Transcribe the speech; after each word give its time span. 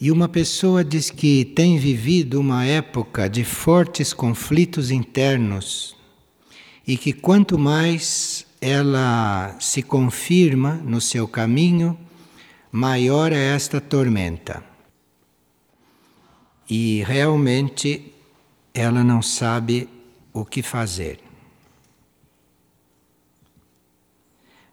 E 0.00 0.12
uma 0.12 0.28
pessoa 0.28 0.84
diz 0.84 1.10
que 1.10 1.44
tem 1.44 1.76
vivido 1.76 2.38
uma 2.38 2.64
época 2.64 3.28
de 3.28 3.42
fortes 3.42 4.12
conflitos 4.12 4.92
internos 4.92 5.96
e 6.86 6.96
que 6.96 7.12
quanto 7.12 7.58
mais 7.58 8.46
ela 8.60 9.56
se 9.58 9.82
confirma 9.82 10.74
no 10.74 11.00
seu 11.00 11.26
caminho, 11.26 11.98
maior 12.70 13.32
é 13.32 13.54
esta 13.54 13.80
tormenta. 13.80 14.62
E 16.70 17.02
realmente 17.04 18.12
ela 18.72 19.02
não 19.02 19.20
sabe 19.20 19.88
o 20.32 20.44
que 20.44 20.62
fazer. 20.62 21.18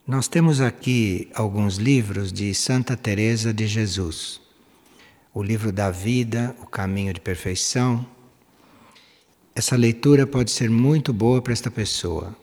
Nós 0.06 0.28
temos 0.28 0.62
aqui 0.62 1.30
alguns 1.34 1.78
livros 1.78 2.32
de 2.32 2.54
Santa 2.54 2.96
Teresa 2.96 3.52
de 3.52 3.66
Jesus. 3.66 4.45
O 5.38 5.44
livro 5.44 5.70
da 5.70 5.92
vida, 5.92 6.56
o 6.64 6.66
caminho 6.66 7.14
de 7.14 7.20
perfeição. 7.20 8.08
Essa 9.54 9.76
leitura 9.76 10.26
pode 10.26 10.50
ser 10.50 10.70
muito 10.70 11.12
boa 11.12 11.42
para 11.42 11.52
esta 11.52 11.70
pessoa, 11.70 12.34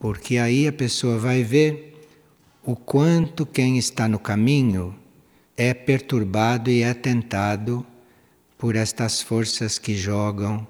porque 0.00 0.38
aí 0.38 0.66
a 0.66 0.72
pessoa 0.72 1.18
vai 1.18 1.42
ver 1.42 2.02
o 2.64 2.74
quanto 2.74 3.44
quem 3.44 3.76
está 3.76 4.08
no 4.08 4.18
caminho 4.18 4.96
é 5.54 5.74
perturbado 5.74 6.70
e 6.70 6.82
é 6.82 6.94
tentado 6.94 7.84
por 8.56 8.74
estas 8.74 9.20
forças 9.20 9.78
que 9.78 9.94
jogam 9.94 10.66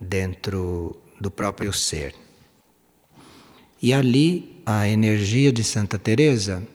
dentro 0.00 0.96
do 1.20 1.30
próprio 1.30 1.74
ser. 1.74 2.14
E 3.82 3.92
ali 3.92 4.62
a 4.64 4.88
energia 4.88 5.52
de 5.52 5.62
Santa 5.62 5.98
Teresa 5.98 6.66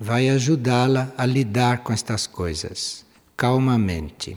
vai 0.00 0.28
ajudá-la 0.28 1.14
a 1.16 1.24
lidar 1.24 1.84
com 1.84 1.92
estas 1.92 2.26
coisas 2.26 3.08
calmamente. 3.40 4.36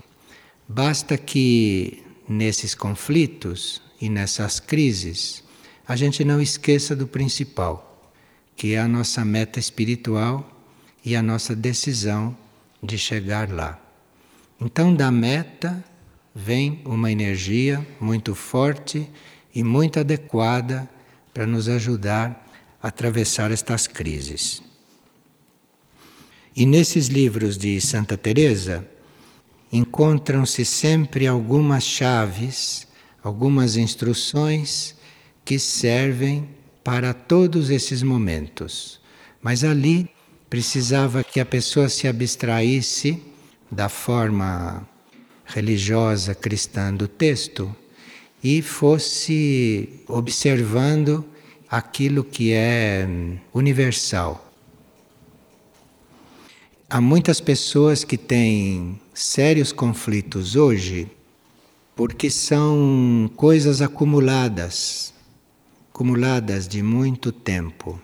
Basta 0.65 1.17
que 1.17 2.01
nesses 2.25 2.73
conflitos 2.73 3.81
e 3.99 4.07
nessas 4.07 4.61
crises 4.61 5.43
a 5.85 5.97
gente 5.97 6.23
não 6.23 6.41
esqueça 6.41 6.95
do 6.95 7.05
principal, 7.05 8.09
que 8.55 8.75
é 8.75 8.79
a 8.79 8.87
nossa 8.87 9.25
meta 9.25 9.59
espiritual 9.59 10.49
e 11.03 11.17
a 11.17 11.21
nossa 11.21 11.53
decisão 11.53 12.33
de 12.81 12.97
chegar 12.97 13.51
lá. 13.51 13.77
Então, 14.61 14.95
da 14.95 15.11
meta 15.11 15.83
vem 16.33 16.81
uma 16.85 17.11
energia 17.11 17.85
muito 17.99 18.33
forte 18.33 19.09
e 19.53 19.65
muito 19.65 19.99
adequada 19.99 20.89
para 21.33 21.45
nos 21.45 21.67
ajudar 21.67 22.49
a 22.81 22.87
atravessar 22.87 23.51
estas 23.51 23.85
crises. 23.85 24.63
E 26.55 26.65
nesses 26.65 27.07
livros 27.07 27.57
de 27.57 27.81
Santa 27.81 28.15
Teresa 28.15 28.92
encontram-se 29.73 30.63
sempre 30.63 31.25
algumas 31.25 31.83
chaves, 31.83 32.87
algumas 33.23 33.75
instruções 33.75 34.95
que 35.43 35.57
servem 35.57 36.47
para 36.83 37.11
todos 37.11 37.71
esses 37.71 38.03
momentos. 38.03 39.01
Mas 39.41 39.63
ali 39.63 40.07
precisava 40.47 41.23
que 41.23 41.39
a 41.39 41.45
pessoa 41.45 41.89
se 41.89 42.07
abstraísse 42.07 43.19
da 43.71 43.89
forma 43.89 44.87
religiosa 45.43 46.35
cristã 46.35 46.93
do 46.93 47.07
texto 47.07 47.75
e 48.43 48.61
fosse 48.61 49.89
observando 50.07 51.25
aquilo 51.67 52.23
que 52.23 52.53
é 52.53 53.07
universal. 53.51 54.53
Há 56.87 57.01
muitas 57.01 57.41
pessoas 57.41 58.03
que 58.03 58.17
têm 58.19 59.01
sérios 59.13 59.71
conflitos 59.71 60.55
hoje 60.55 61.09
porque 61.95 62.29
são 62.29 63.29
coisas 63.35 63.81
acumuladas, 63.81 65.13
acumuladas 65.91 66.67
de 66.67 66.81
muito 66.81 67.31
tempo. 67.31 68.01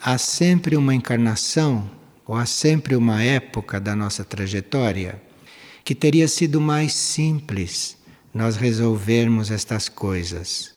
Há 0.00 0.16
sempre 0.16 0.76
uma 0.76 0.94
encarnação, 0.94 1.90
ou 2.26 2.34
há 2.34 2.46
sempre 2.46 2.96
uma 2.96 3.22
época 3.22 3.78
da 3.78 3.94
nossa 3.94 4.24
trajetória 4.24 5.20
que 5.84 5.94
teria 5.94 6.26
sido 6.26 6.60
mais 6.60 6.94
simples 6.94 7.98
nós 8.32 8.56
resolvermos 8.56 9.50
estas 9.50 9.88
coisas. 9.88 10.72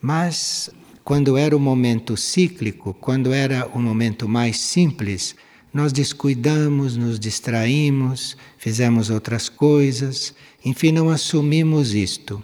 Mas, 0.00 0.70
quando 1.02 1.36
era 1.36 1.56
o 1.56 1.60
momento 1.60 2.16
cíclico, 2.16 2.94
quando 2.94 3.32
era 3.32 3.66
o 3.74 3.78
momento 3.80 4.28
mais 4.28 4.58
simples, 4.58 5.34
nós 5.72 5.92
descuidamos, 5.92 6.96
nos 6.96 7.18
distraímos, 7.18 8.36
fizemos 8.58 9.10
outras 9.10 9.48
coisas, 9.48 10.34
enfim, 10.64 10.92
não 10.92 11.08
assumimos 11.08 11.94
isto. 11.94 12.42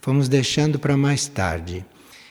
Fomos 0.00 0.28
deixando 0.28 0.78
para 0.78 0.96
mais 0.96 1.26
tarde. 1.26 1.84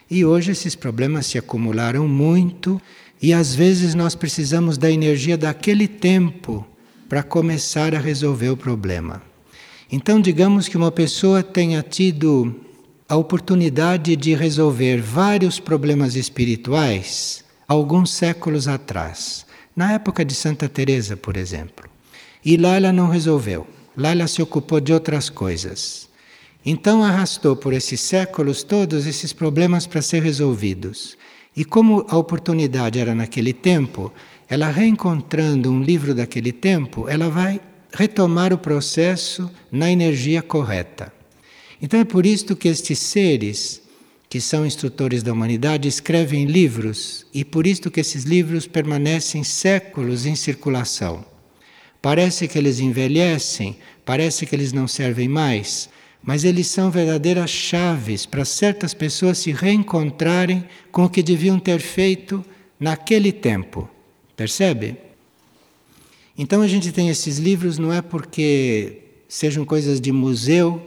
E 0.09 0.23
hoje 0.23 0.51
esses 0.51 0.73
problemas 0.73 1.25
se 1.25 1.37
acumularam 1.37 2.07
muito 2.07 2.81
e 3.21 3.33
às 3.33 3.53
vezes 3.53 3.93
nós 3.93 4.15
precisamos 4.15 4.77
da 4.77 4.89
energia 4.89 5.37
daquele 5.37 5.87
tempo 5.87 6.65
para 7.09 7.23
começar 7.23 7.93
a 7.93 7.99
resolver 7.99 8.49
o 8.49 8.57
problema. 8.57 9.21
Então, 9.91 10.19
digamos 10.19 10.67
que 10.67 10.77
uma 10.77 10.91
pessoa 10.91 11.41
tenha 11.43 11.81
tido 11.81 12.55
a 13.07 13.15
oportunidade 13.15 14.15
de 14.15 14.33
resolver 14.35 15.01
vários 15.01 15.59
problemas 15.59 16.15
espirituais 16.15 17.45
alguns 17.67 18.11
séculos 18.11 18.67
atrás, 18.67 19.45
na 19.77 19.93
época 19.93 20.25
de 20.25 20.33
Santa 20.33 20.67
Teresa, 20.67 21.15
por 21.15 21.37
exemplo. 21.37 21.87
E 22.43 22.57
lá 22.57 22.75
ela 22.75 22.91
não 22.91 23.09
resolveu. 23.09 23.67
Lá 23.95 24.09
ela 24.09 24.27
se 24.27 24.41
ocupou 24.41 24.81
de 24.81 24.91
outras 24.91 25.29
coisas. 25.29 26.09
Então 26.65 27.03
arrastou 27.03 27.55
por 27.55 27.73
esses 27.73 28.01
séculos 28.01 28.63
todos 28.63 29.05
esses 29.05 29.31
problemas 29.31 29.85
para 29.85 30.01
ser 30.01 30.23
resolvidos. 30.23 31.15
E 31.55 31.63
como 31.63 32.05
a 32.09 32.17
oportunidade 32.17 32.97
era 32.97 33.13
naquele 33.13 33.53
tempo, 33.53 34.11
ela 34.49 34.69
reencontrando 34.69 35.71
um 35.71 35.83
livro 35.83 36.15
daquele 36.15 36.51
tempo, 36.51 37.07
ela 37.07 37.29
vai 37.29 37.61
retomar 37.93 38.51
o 38.51 38.57
processo 38.57 39.49
na 39.71 39.91
energia 39.91 40.41
correta. 40.41 41.13
Então 41.79 41.99
é 41.99 42.03
por 42.03 42.25
isso 42.25 42.55
que 42.55 42.67
estes 42.67 42.97
seres, 42.97 43.81
que 44.29 44.41
são 44.41 44.65
instrutores 44.65 45.23
da 45.23 45.31
humanidade, 45.31 45.87
escrevem 45.87 46.45
livros 46.45 47.25
e 47.33 47.45
por 47.45 47.65
isso 47.65 47.89
que 47.89 47.99
esses 47.99 48.23
livros 48.23 48.67
permanecem 48.67 49.43
séculos 49.43 50.25
em 50.25 50.35
circulação. 50.35 51.25
Parece 52.01 52.47
que 52.47 52.57
eles 52.57 52.79
envelhecem, 52.79 53.77
parece 54.05 54.45
que 54.45 54.55
eles 54.55 54.73
não 54.73 54.87
servem 54.87 55.27
mais, 55.27 55.89
mas 56.21 56.43
eles 56.43 56.67
são 56.67 56.91
verdadeiras 56.91 57.49
chaves 57.49 58.25
para 58.25 58.43
certas 58.43 58.93
pessoas 58.93 59.37
se 59.37 59.51
reencontrarem 59.51 60.65
com 60.91 61.05
o 61.05 61.09
que 61.09 61.23
deviam 61.23 61.57
ter 61.57 61.79
feito 61.79 62.43
naquele 62.79 63.31
tempo. 63.31 63.89
Percebe? 64.35 64.97
Então 66.37 66.61
a 66.61 66.67
gente 66.67 66.91
tem 66.91 67.09
esses 67.09 67.37
livros 67.37 67.79
não 67.79 67.91
é 67.91 68.01
porque 68.01 69.03
sejam 69.27 69.65
coisas 69.65 69.99
de 69.99 70.11
museu, 70.11 70.85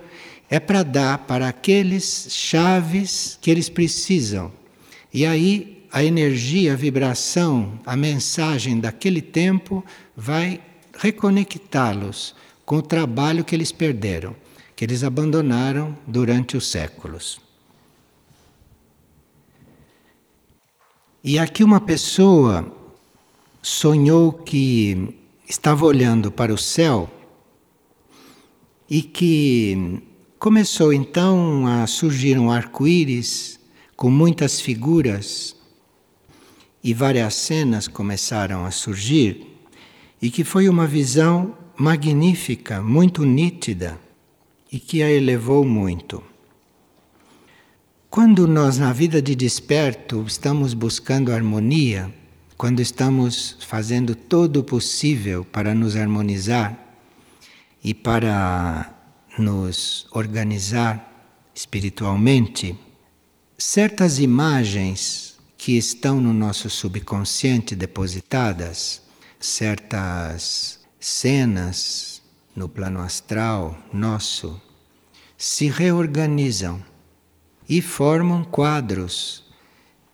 é 0.50 0.58
para 0.58 0.82
dar 0.82 1.18
para 1.18 1.48
aqueles 1.48 2.26
chaves 2.28 3.38
que 3.40 3.50
eles 3.50 3.68
precisam. 3.68 4.50
E 5.14 5.24
aí 5.24 5.86
a 5.92 6.02
energia, 6.02 6.72
a 6.72 6.76
vibração, 6.76 7.78
a 7.86 7.96
mensagem 7.96 8.80
daquele 8.80 9.22
tempo 9.22 9.84
vai 10.16 10.60
reconectá-los 10.98 12.34
com 12.66 12.76
o 12.76 12.82
trabalho 12.82 13.44
que 13.44 13.54
eles 13.54 13.70
perderam, 13.70 14.34
que 14.74 14.84
eles 14.84 15.04
abandonaram 15.04 15.96
durante 16.04 16.56
os 16.56 16.68
séculos. 16.68 17.40
E 21.22 21.38
aqui 21.38 21.62
uma 21.62 21.80
pessoa 21.80 22.74
sonhou 23.62 24.32
que 24.32 25.16
estava 25.48 25.84
olhando 25.84 26.32
para 26.32 26.52
o 26.52 26.58
céu 26.58 27.10
e 28.88 29.02
que 29.02 30.09
começou 30.40 30.90
então 30.90 31.66
a 31.66 31.86
surgir 31.86 32.38
um 32.38 32.50
arco-íris 32.50 33.60
com 33.94 34.10
muitas 34.10 34.58
figuras 34.58 35.54
e 36.82 36.94
várias 36.94 37.34
cenas 37.34 37.86
começaram 37.86 38.64
a 38.64 38.70
surgir 38.70 39.46
e 40.20 40.30
que 40.30 40.42
foi 40.42 40.66
uma 40.66 40.86
visão 40.86 41.54
magnífica, 41.76 42.80
muito 42.80 43.22
nítida 43.22 44.00
e 44.72 44.80
que 44.80 45.02
a 45.02 45.10
elevou 45.10 45.62
muito. 45.62 46.22
Quando 48.08 48.48
nós 48.48 48.78
na 48.78 48.94
vida 48.94 49.20
de 49.20 49.34
desperto 49.34 50.24
estamos 50.26 50.72
buscando 50.72 51.32
harmonia, 51.32 52.10
quando 52.56 52.80
estamos 52.80 53.58
fazendo 53.68 54.14
todo 54.14 54.60
o 54.60 54.64
possível 54.64 55.44
para 55.44 55.74
nos 55.74 55.96
harmonizar 55.96 56.78
e 57.84 57.92
para 57.92 58.99
nos 59.38 60.06
organizar 60.10 61.10
espiritualmente, 61.54 62.78
certas 63.56 64.18
imagens 64.18 65.38
que 65.56 65.76
estão 65.76 66.20
no 66.20 66.32
nosso 66.32 66.70
subconsciente 66.70 67.74
depositadas, 67.74 69.02
certas 69.38 70.80
cenas 70.98 72.22
no 72.54 72.68
plano 72.68 73.00
astral 73.00 73.78
nosso 73.92 74.60
se 75.36 75.68
reorganizam 75.68 76.82
e 77.68 77.80
formam 77.80 78.44
quadros, 78.44 79.44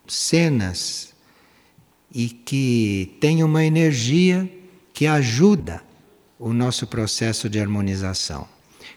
cenas 0.07 1.13
e 2.15 2.29
que 2.29 3.17
têm 3.21 3.43
uma 3.43 3.65
energia 3.65 4.51
que 4.93 5.07
ajuda 5.07 5.83
o 6.39 6.53
nosso 6.53 6.87
processo 6.87 7.49
de 7.49 7.59
harmonização. 7.59 8.56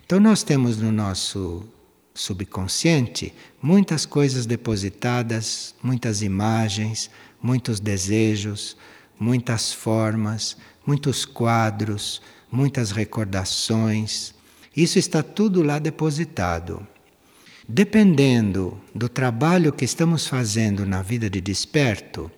Então, 0.10 0.20
nós 0.20 0.42
temos 0.42 0.78
no 0.78 0.92
nosso 0.92 1.70
subconsciente 2.16 3.32
muitas 3.62 4.08
coisas 4.08 4.48
depositadas, 4.48 5.76
muitas 5.84 6.24
imagens, 6.24 7.12
muitos 7.40 7.80
desejos, 7.80 8.76
muitas 9.20 9.72
formas, 9.72 10.58
muitos 10.84 11.26
quadros, 11.26 12.24
muitas 12.52 12.90
recordações. 12.90 14.34
Isso 14.76 14.98
está 14.98 15.22
tudo 15.22 15.62
lá 15.62 15.78
depositado. 15.78 16.88
Dependendo 17.68 18.82
do 18.96 19.08
trabalho 19.08 19.72
que 19.72 19.86
estamos 19.86 20.26
fazendo 20.26 20.88
na 20.88 21.04
vida 21.04 21.30
de 21.30 21.40
desperto, 21.40 22.32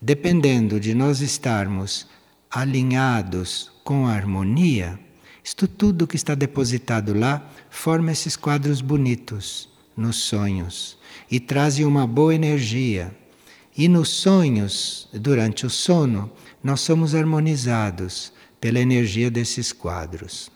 dependendo 0.00 0.78
de 0.78 0.94
nós 0.94 1.20
estarmos 1.20 2.06
alinhados 2.48 3.72
com 3.82 4.06
a 4.06 4.12
harmonia, 4.12 4.96
isto 5.46 5.68
tudo 5.68 6.08
que 6.08 6.16
está 6.16 6.34
depositado 6.34 7.16
lá 7.16 7.48
forma 7.70 8.10
esses 8.10 8.34
quadros 8.34 8.80
bonitos 8.80 9.68
nos 9.96 10.16
sonhos 10.16 10.98
e 11.30 11.38
trazem 11.38 11.86
uma 11.86 12.04
boa 12.04 12.34
energia. 12.34 13.16
E 13.78 13.86
nos 13.86 14.08
sonhos, 14.08 15.08
durante 15.12 15.64
o 15.64 15.70
sono, 15.70 16.32
nós 16.64 16.80
somos 16.80 17.14
harmonizados 17.14 18.32
pela 18.60 18.80
energia 18.80 19.30
desses 19.30 19.72
quadros. 19.72 20.50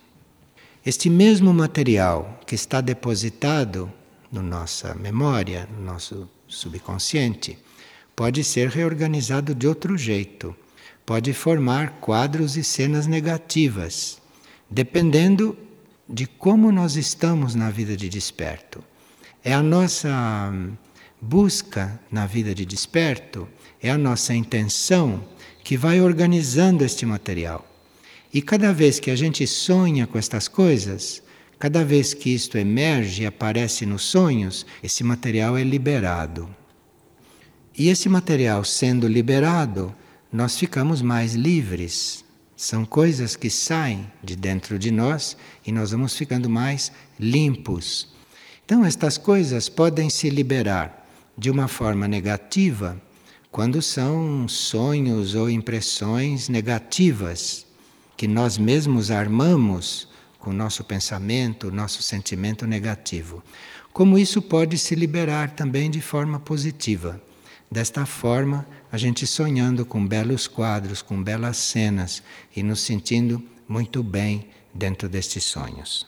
Este 0.84 1.08
mesmo 1.08 1.54
material 1.54 2.40
que 2.44 2.56
está 2.56 2.81
depositado 2.81 3.92
na 4.32 4.42
nossa 4.42 4.92
memória, 4.96 5.69
no 5.72 5.84
nosso 5.84 6.28
subconsciente, 6.48 7.56
pode 8.16 8.42
ser 8.42 8.69
reorganizado 8.69 9.54
de 9.54 9.69
outro 9.69 9.96
jeito. 9.96 10.52
Pode 11.06 11.32
formar 11.32 12.00
quadros 12.00 12.56
e 12.56 12.64
cenas 12.64 13.06
negativas 13.06 14.20
dependendo 14.70 15.56
de 16.08 16.26
como 16.26 16.70
nós 16.70 16.96
estamos 16.96 17.55
na 17.55 17.70
vida 17.70 17.96
de 17.96 18.08
desperto. 18.08 18.82
É 19.43 19.52
a 19.52 19.62
nossa 19.62 20.52
busca 21.20 22.00
na 22.11 22.26
vida 22.26 22.55
de 22.55 22.64
desperto, 22.64 23.49
é 23.82 23.90
a 23.90 23.99
nossa 23.99 24.34
intenção 24.34 25.22
que 25.62 25.76
vai 25.76 26.00
organizando 26.00 26.84
este 26.84 27.05
material. 27.05 27.67
E 28.32 28.40
cada 28.40 28.72
vez 28.72 29.00
que 29.00 29.11
a 29.11 29.17
gente 29.17 29.46
sonha 29.46 30.06
com 30.06 30.19
estas 30.19 30.46
coisas, 30.46 31.23
cada 31.58 31.84
vez 31.84 32.14
que 32.14 32.31
isto 32.31 32.56
emerge 32.56 33.23
e 33.23 33.26
aparece 33.26 33.84
nos 33.84 34.02
sonhos, 34.02 34.64
esse 34.82 35.02
material 35.02 35.58
é 35.58 35.64
liberado. 35.64 36.49
E 37.76 37.88
esse 37.88 38.08
material 38.08 38.64
sendo 38.64 39.06
liberado, 39.06 39.94
nós 40.32 40.56
ficamos 40.56 41.02
mais 41.02 41.34
livres 41.34 42.25
são 42.61 42.85
coisas 42.85 43.37
que 43.37 43.49
saem 43.49 44.07
de 44.23 44.37
dentro 44.37 44.79
de 44.79 44.91
nós 44.91 45.35
e 45.67 45.73
nós 45.73 45.93
vamos 45.93 46.15
ficando 46.15 46.51
mais 46.51 46.93
limpos. 47.19 48.09
Então, 48.62 48.85
estas 48.85 49.17
coisas 49.17 49.71
podem 49.71 50.11
se 50.11 50.29
liberar 50.29 51.09
de 51.39 51.51
uma 51.51 51.67
forma 51.69 52.07
negativa 52.07 53.01
quando 53.51 53.81
são 53.81 54.47
sonhos 54.47 55.35
ou 55.35 55.49
impressões 55.49 56.51
negativas 56.51 57.65
que 58.15 58.29
nós 58.29 58.59
mesmos 58.59 59.11
armamos 59.11 60.07
com 60.39 60.51
o 60.51 60.55
nosso 60.55 60.85
pensamento, 60.85 61.69
o 61.69 61.73
nosso 61.73 62.03
sentimento 62.03 62.67
negativo. 62.67 63.43
Como 63.91 64.19
isso 64.19 64.43
pode 64.43 64.77
se 64.77 64.95
liberar 64.95 65.53
também 65.53 65.91
de 65.91 66.03
forma 66.03 66.39
positiva. 66.39 67.23
Desta 67.71 68.05
forma, 68.05 68.67
a 68.90 68.98
gente 68.98 69.26
sonhando 69.26 69.87
com 69.87 70.06
belos 70.06 70.46
quadros, 70.46 71.02
com 71.02 71.22
belas 71.22 71.56
cenas 71.56 72.22
e 72.54 72.62
nos 72.62 72.81
sentindo 72.81 73.42
muito 73.69 74.02
bem 74.02 74.48
dentro 74.75 75.08
destes 75.08 75.44
sonhos. 75.44 76.06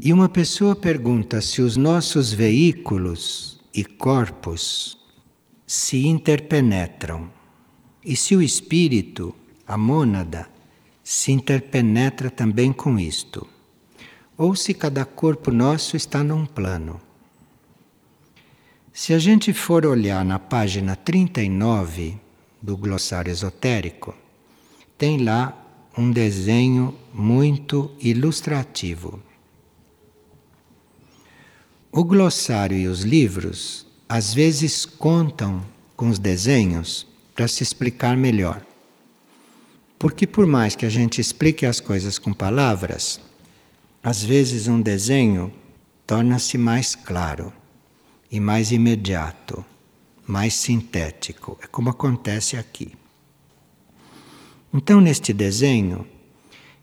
E 0.00 0.12
uma 0.12 0.28
pessoa 0.28 0.74
pergunta 0.74 1.40
se 1.40 1.62
os 1.62 1.76
nossos 1.76 2.32
veículos 2.32 3.60
e 3.72 3.84
corpos 3.84 4.98
se 5.64 6.06
interpenetram 6.06 7.30
e 8.04 8.16
se 8.16 8.34
o 8.34 8.42
espírito, 8.42 9.32
a 9.64 9.76
mônada, 9.78 10.50
se 11.04 11.30
interpenetra 11.30 12.30
também 12.30 12.72
com 12.72 12.98
isto 12.98 13.46
ou 14.36 14.56
se 14.56 14.74
cada 14.74 15.04
corpo 15.04 15.52
nosso 15.52 15.96
está 15.96 16.24
num 16.24 16.44
plano. 16.44 17.00
Se 18.94 19.14
a 19.14 19.18
gente 19.18 19.54
for 19.54 19.86
olhar 19.86 20.22
na 20.22 20.38
página 20.38 20.94
39 20.94 22.14
do 22.60 22.76
glossário 22.76 23.30
esotérico, 23.30 24.14
tem 24.98 25.24
lá 25.24 25.58
um 25.96 26.10
desenho 26.10 26.94
muito 27.12 27.90
ilustrativo. 27.98 29.18
O 31.90 32.04
glossário 32.04 32.76
e 32.76 32.86
os 32.86 33.00
livros 33.00 33.86
às 34.06 34.34
vezes 34.34 34.84
contam 34.84 35.64
com 35.96 36.10
os 36.10 36.18
desenhos 36.18 37.06
para 37.34 37.48
se 37.48 37.62
explicar 37.62 38.14
melhor. 38.14 38.62
Porque, 39.98 40.26
por 40.26 40.46
mais 40.46 40.76
que 40.76 40.84
a 40.84 40.90
gente 40.90 41.18
explique 41.18 41.64
as 41.64 41.80
coisas 41.80 42.18
com 42.18 42.32
palavras, 42.34 43.18
às 44.02 44.22
vezes, 44.22 44.68
um 44.68 44.82
desenho 44.82 45.50
torna-se 46.06 46.58
mais 46.58 46.94
claro 46.94 47.52
e 48.32 48.40
mais 48.40 48.72
imediato, 48.72 49.62
mais 50.26 50.54
sintético. 50.54 51.58
É 51.62 51.66
como 51.66 51.90
acontece 51.90 52.56
aqui. 52.56 52.92
Então, 54.72 55.02
neste 55.02 55.34
desenho, 55.34 56.06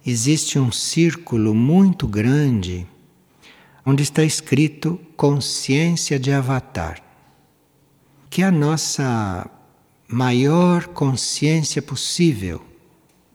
existe 0.06 0.60
um 0.60 0.72
círculo 0.72 1.56
muito 1.56 2.07
grande 2.07 2.86
onde 3.84 4.04
está 4.04 4.24
escrito 4.24 5.00
consciência 5.18 6.19
de 6.19 6.31
avatar, 6.31 7.01
que 8.29 8.44
é 8.44 8.46
a 8.46 8.51
nossa 8.51 9.50
maior 10.08 10.86
consciência 10.89 11.82
possível, 11.82 12.63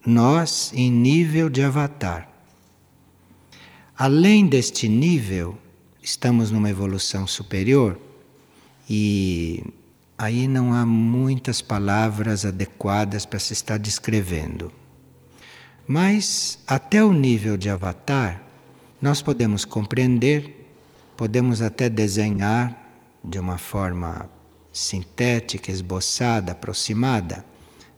nós 0.07 0.73
em 0.73 0.89
nível 0.89 1.51
de 1.51 1.63
avatar. 1.63 2.29
Além 3.97 4.47
deste 4.47 4.89
nível, 4.89 5.59
estamos 6.05 6.51
numa 6.51 6.69
evolução 6.69 7.27
superior 7.27 7.99
e 8.89 9.65
aí 10.19 10.47
não 10.47 10.75
há 10.75 10.85
muitas 10.85 11.63
palavras 11.63 12.45
adequadas 12.45 13.25
para 13.25 13.39
se 13.39 13.55
estar 13.55 13.79
descrevendo. 13.79 14.71
Mas 15.89 16.59
até 16.67 17.03
o 17.03 17.11
nível 17.11 17.57
de 17.57 17.71
avatar, 17.71 18.43
nós 19.01 19.23
podemos 19.23 19.65
compreender, 19.65 20.69
podemos 21.17 21.63
até 21.63 21.89
desenhar 21.89 22.79
de 23.25 23.39
uma 23.39 23.57
forma 23.57 24.29
sintética, 24.71 25.71
esboçada, 25.71 26.53
aproximada, 26.53 27.47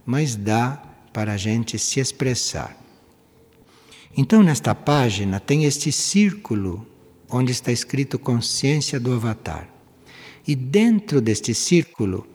mas 0.05 0.37
dá 0.37 0.81
para 1.13 1.33
a 1.33 1.37
gente 1.37 1.77
se 1.77 1.99
expressar. 1.99 2.77
Então, 4.17 4.45
nesta 4.45 4.75
página 4.77 5.41
tem 5.41 5.65
este 5.65 5.91
círculo 5.91 6.87
onde 7.31 7.53
está 7.53 7.73
escrito 7.73 8.19
consciência 8.19 8.99
do 9.01 9.13
avatar. 9.13 9.69
E 10.47 10.55
dentro 10.55 11.21
deste 11.21 11.55
círculo 11.55 12.27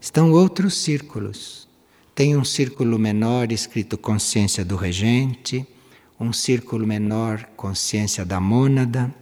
estão 0.00 0.32
outros 0.32 0.74
círculos. 0.78 1.68
Tem 2.14 2.36
um 2.36 2.44
círculo 2.44 2.98
menor 2.98 3.52
escrito 3.52 3.96
consciência 3.96 4.64
do 4.64 4.74
regente, 4.74 5.66
um 6.18 6.32
círculo 6.32 6.86
menor 6.86 7.44
consciência 7.56 8.24
da 8.24 8.40
mônada, 8.40 9.14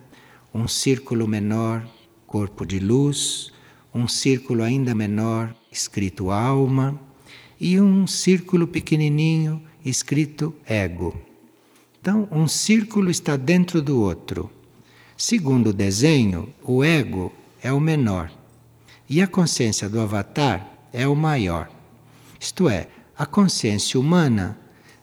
um 0.55 0.69
círculo 0.69 1.27
menor 1.27 1.87
corpo 2.27 2.65
de 2.65 2.79
luz, 2.79 3.53
um 3.93 4.09
círculo 4.09 4.63
ainda 4.63 4.95
menor 4.95 5.55
escrito 5.71 6.31
alma 6.31 7.01
e 7.61 7.81
um 7.81 8.07
círculo 8.07 8.67
pequenininho 8.67 9.63
escrito 9.85 10.55
ego. 10.67 11.15
Então, 12.01 12.29
um 12.31 12.47
círculo 12.47 13.11
está 13.11 13.37
dentro 13.37 13.81
do 13.81 14.01
outro. 14.01 14.51
Segundo 15.17 15.69
o 15.69 15.73
desenho, 15.73 16.53
o 16.63 16.83
ego 16.83 17.33
é 17.63 17.73
o 17.73 17.79
menor 17.79 18.31
e 19.09 19.23
a 19.23 19.29
consciência 19.29 19.89
do 19.89 20.01
avatar 20.01 20.69
é 20.93 21.07
o 21.07 21.15
maior. 21.15 21.71
Isto 22.41 22.69
é, 22.69 22.89
a 23.17 23.25
consciência 23.25 23.99
humana, 23.99 24.59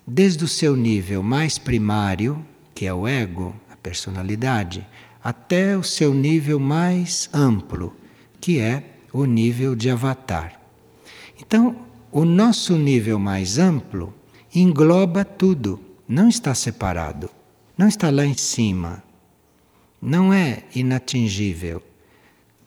desde 0.05 0.43
o 0.43 0.47
seu 0.47 0.75
nível 0.75 1.23
mais 1.23 1.57
primário, 1.57 2.45
que 2.75 2.85
é 2.85 2.93
o 2.93 3.07
ego, 3.07 3.55
a 3.71 3.75
personalidade, 3.77 4.85
até 5.23 5.77
o 5.77 5.83
seu 5.83 6.13
nível 6.13 6.59
mais 6.59 7.29
amplo, 7.33 7.95
que 8.39 8.59
é 8.59 8.83
o 9.13 9.23
nível 9.23 9.75
de 9.75 9.89
avatar. 9.89 10.59
Então, 11.39 11.75
o 12.11 12.25
nosso 12.25 12.75
nível 12.77 13.17
mais 13.17 13.57
amplo 13.57 14.13
engloba 14.53 15.23
tudo, 15.23 15.79
não 16.05 16.27
está 16.27 16.53
separado, 16.53 17.29
não 17.77 17.87
está 17.87 18.09
lá 18.09 18.25
em 18.25 18.35
cima, 18.35 19.01
não 20.01 20.33
é 20.33 20.63
inatingível. 20.73 21.81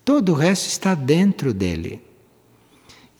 Todo 0.04 0.32
o 0.32 0.34
resto 0.34 0.68
está 0.68 0.94
dentro 0.94 1.52
dele. 1.52 2.00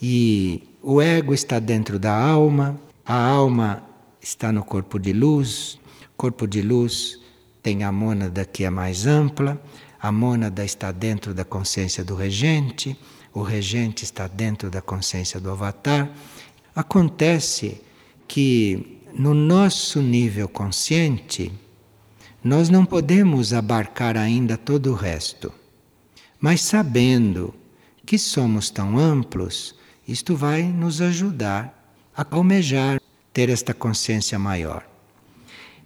E 0.00 0.62
o 0.82 1.00
ego 1.00 1.32
está 1.32 1.58
dentro 1.58 1.98
da 1.98 2.14
alma, 2.14 2.78
a 3.04 3.14
alma 3.14 3.82
está 4.20 4.52
no 4.52 4.62
corpo 4.62 4.98
de 4.98 5.12
luz, 5.12 5.80
corpo 6.16 6.46
de 6.46 6.62
luz 6.62 7.20
tem 7.62 7.82
a 7.82 7.90
mônada 7.90 8.44
que 8.44 8.64
é 8.64 8.70
mais 8.70 9.06
ampla, 9.06 9.60
a 9.98 10.12
mônada 10.12 10.62
está 10.62 10.92
dentro 10.92 11.32
da 11.32 11.44
consciência 11.44 12.04
do 12.04 12.14
regente, 12.14 12.94
o 13.32 13.42
regente 13.42 14.04
está 14.04 14.28
dentro 14.28 14.70
da 14.70 14.82
consciência 14.82 15.40
do 15.40 15.50
avatar. 15.50 16.10
Acontece 16.76 17.80
que 18.28 19.00
no 19.14 19.32
nosso 19.32 20.02
nível 20.02 20.46
consciente, 20.48 21.50
nós 22.44 22.68
não 22.68 22.84
podemos 22.84 23.54
abarcar 23.54 24.18
ainda 24.18 24.58
todo 24.58 24.92
o 24.92 24.94
resto. 24.94 25.50
Mas 26.38 26.60
sabendo 26.60 27.54
que 28.04 28.18
somos 28.18 28.68
tão 28.68 28.98
amplos, 28.98 29.74
isto 30.06 30.36
vai 30.36 30.62
nos 30.62 31.00
ajudar 31.00 31.96
a 32.14 32.26
almejar 32.30 33.00
ter 33.32 33.48
esta 33.48 33.72
consciência 33.72 34.38
maior. 34.38 34.86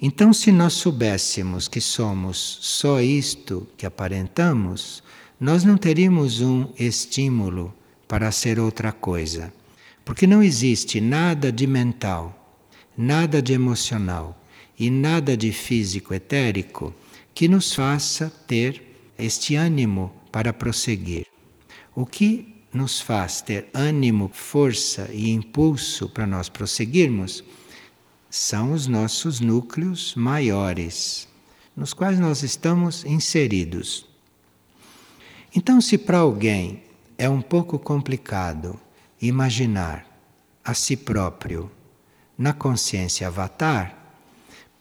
Então, 0.02 0.32
se 0.32 0.50
nós 0.50 0.72
soubéssemos 0.72 1.68
que 1.68 1.80
somos 1.80 2.58
só 2.60 3.00
isto 3.00 3.68
que 3.76 3.86
aparentamos, 3.86 5.02
nós 5.40 5.62
não 5.62 5.76
teríamos 5.76 6.40
um 6.40 6.72
estímulo 6.76 7.72
para 8.08 8.32
ser 8.32 8.58
outra 8.58 8.90
coisa. 8.90 9.52
Porque 10.04 10.26
não 10.26 10.42
existe 10.42 11.00
nada 11.00 11.52
de 11.52 11.68
mental, 11.68 12.56
nada 12.96 13.40
de 13.40 13.52
emocional 13.52 14.38
e 14.78 14.90
nada 14.90 15.36
de 15.36 15.50
físico 15.52 16.14
etérico 16.14 16.94
que 17.34 17.48
nos 17.48 17.74
faça 17.74 18.30
ter 18.46 18.82
este 19.18 19.54
ânimo 19.56 20.12
para 20.30 20.52
prosseguir. 20.52 21.26
O 21.94 22.06
que 22.06 22.54
nos 22.72 23.00
faz 23.00 23.40
ter 23.40 23.68
ânimo, 23.74 24.30
força 24.32 25.08
e 25.12 25.30
impulso 25.30 26.08
para 26.08 26.26
nós 26.26 26.48
prosseguirmos 26.48 27.42
são 28.30 28.72
os 28.72 28.86
nossos 28.86 29.40
núcleos 29.40 30.14
maiores, 30.14 31.26
nos 31.76 31.92
quais 31.94 32.18
nós 32.20 32.42
estamos 32.42 33.04
inseridos. 33.04 34.06
Então, 35.54 35.80
se 35.80 35.96
para 35.96 36.18
alguém 36.18 36.82
é 37.16 37.28
um 37.28 37.40
pouco 37.40 37.78
complicado 37.78 38.78
imaginar 39.20 40.06
a 40.62 40.74
si 40.74 40.96
próprio 40.96 41.70
na 42.36 42.52
consciência 42.52 43.26
avatar, 43.26 43.97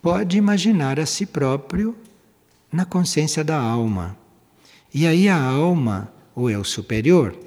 pode 0.01 0.37
imaginar 0.37 0.99
a 0.99 1.05
si 1.05 1.25
próprio 1.25 1.95
na 2.71 2.85
consciência 2.85 3.43
da 3.43 3.59
alma. 3.59 4.17
E 4.93 5.05
aí 5.05 5.27
a 5.27 5.41
alma, 5.41 6.11
o 6.35 6.49
eu 6.49 6.63
superior, 6.63 7.37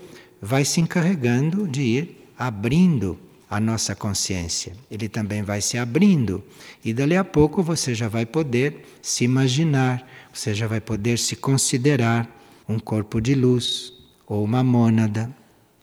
vai 0.41 0.65
se 0.65 0.81
encarregando 0.81 1.67
de 1.67 1.83
ir 1.83 2.27
abrindo 2.39 3.19
a 3.49 3.59
nossa 3.59 3.95
consciência. 3.95 4.73
Ele 4.91 5.09
também 5.09 5.43
vai 5.43 5.61
se 5.61 5.77
abrindo 5.77 6.43
e 6.85 6.93
dali 6.93 7.17
a 7.17 7.25
pouco 7.25 7.63
você 7.63 7.95
já 7.95 8.09
vai 8.09 8.25
poder 8.25 8.87
se 9.03 9.25
imaginar, 9.25 10.07
você 10.33 10.55
já 10.55 10.67
vai 10.67 10.81
poder 10.81 11.19
se 11.19 11.35
considerar 11.35 12.29
um 12.69 12.79
corpo 12.79 13.21
de 13.21 13.35
luz 13.35 13.93
ou 14.27 14.45
uma 14.45 14.63
mônada 14.63 15.35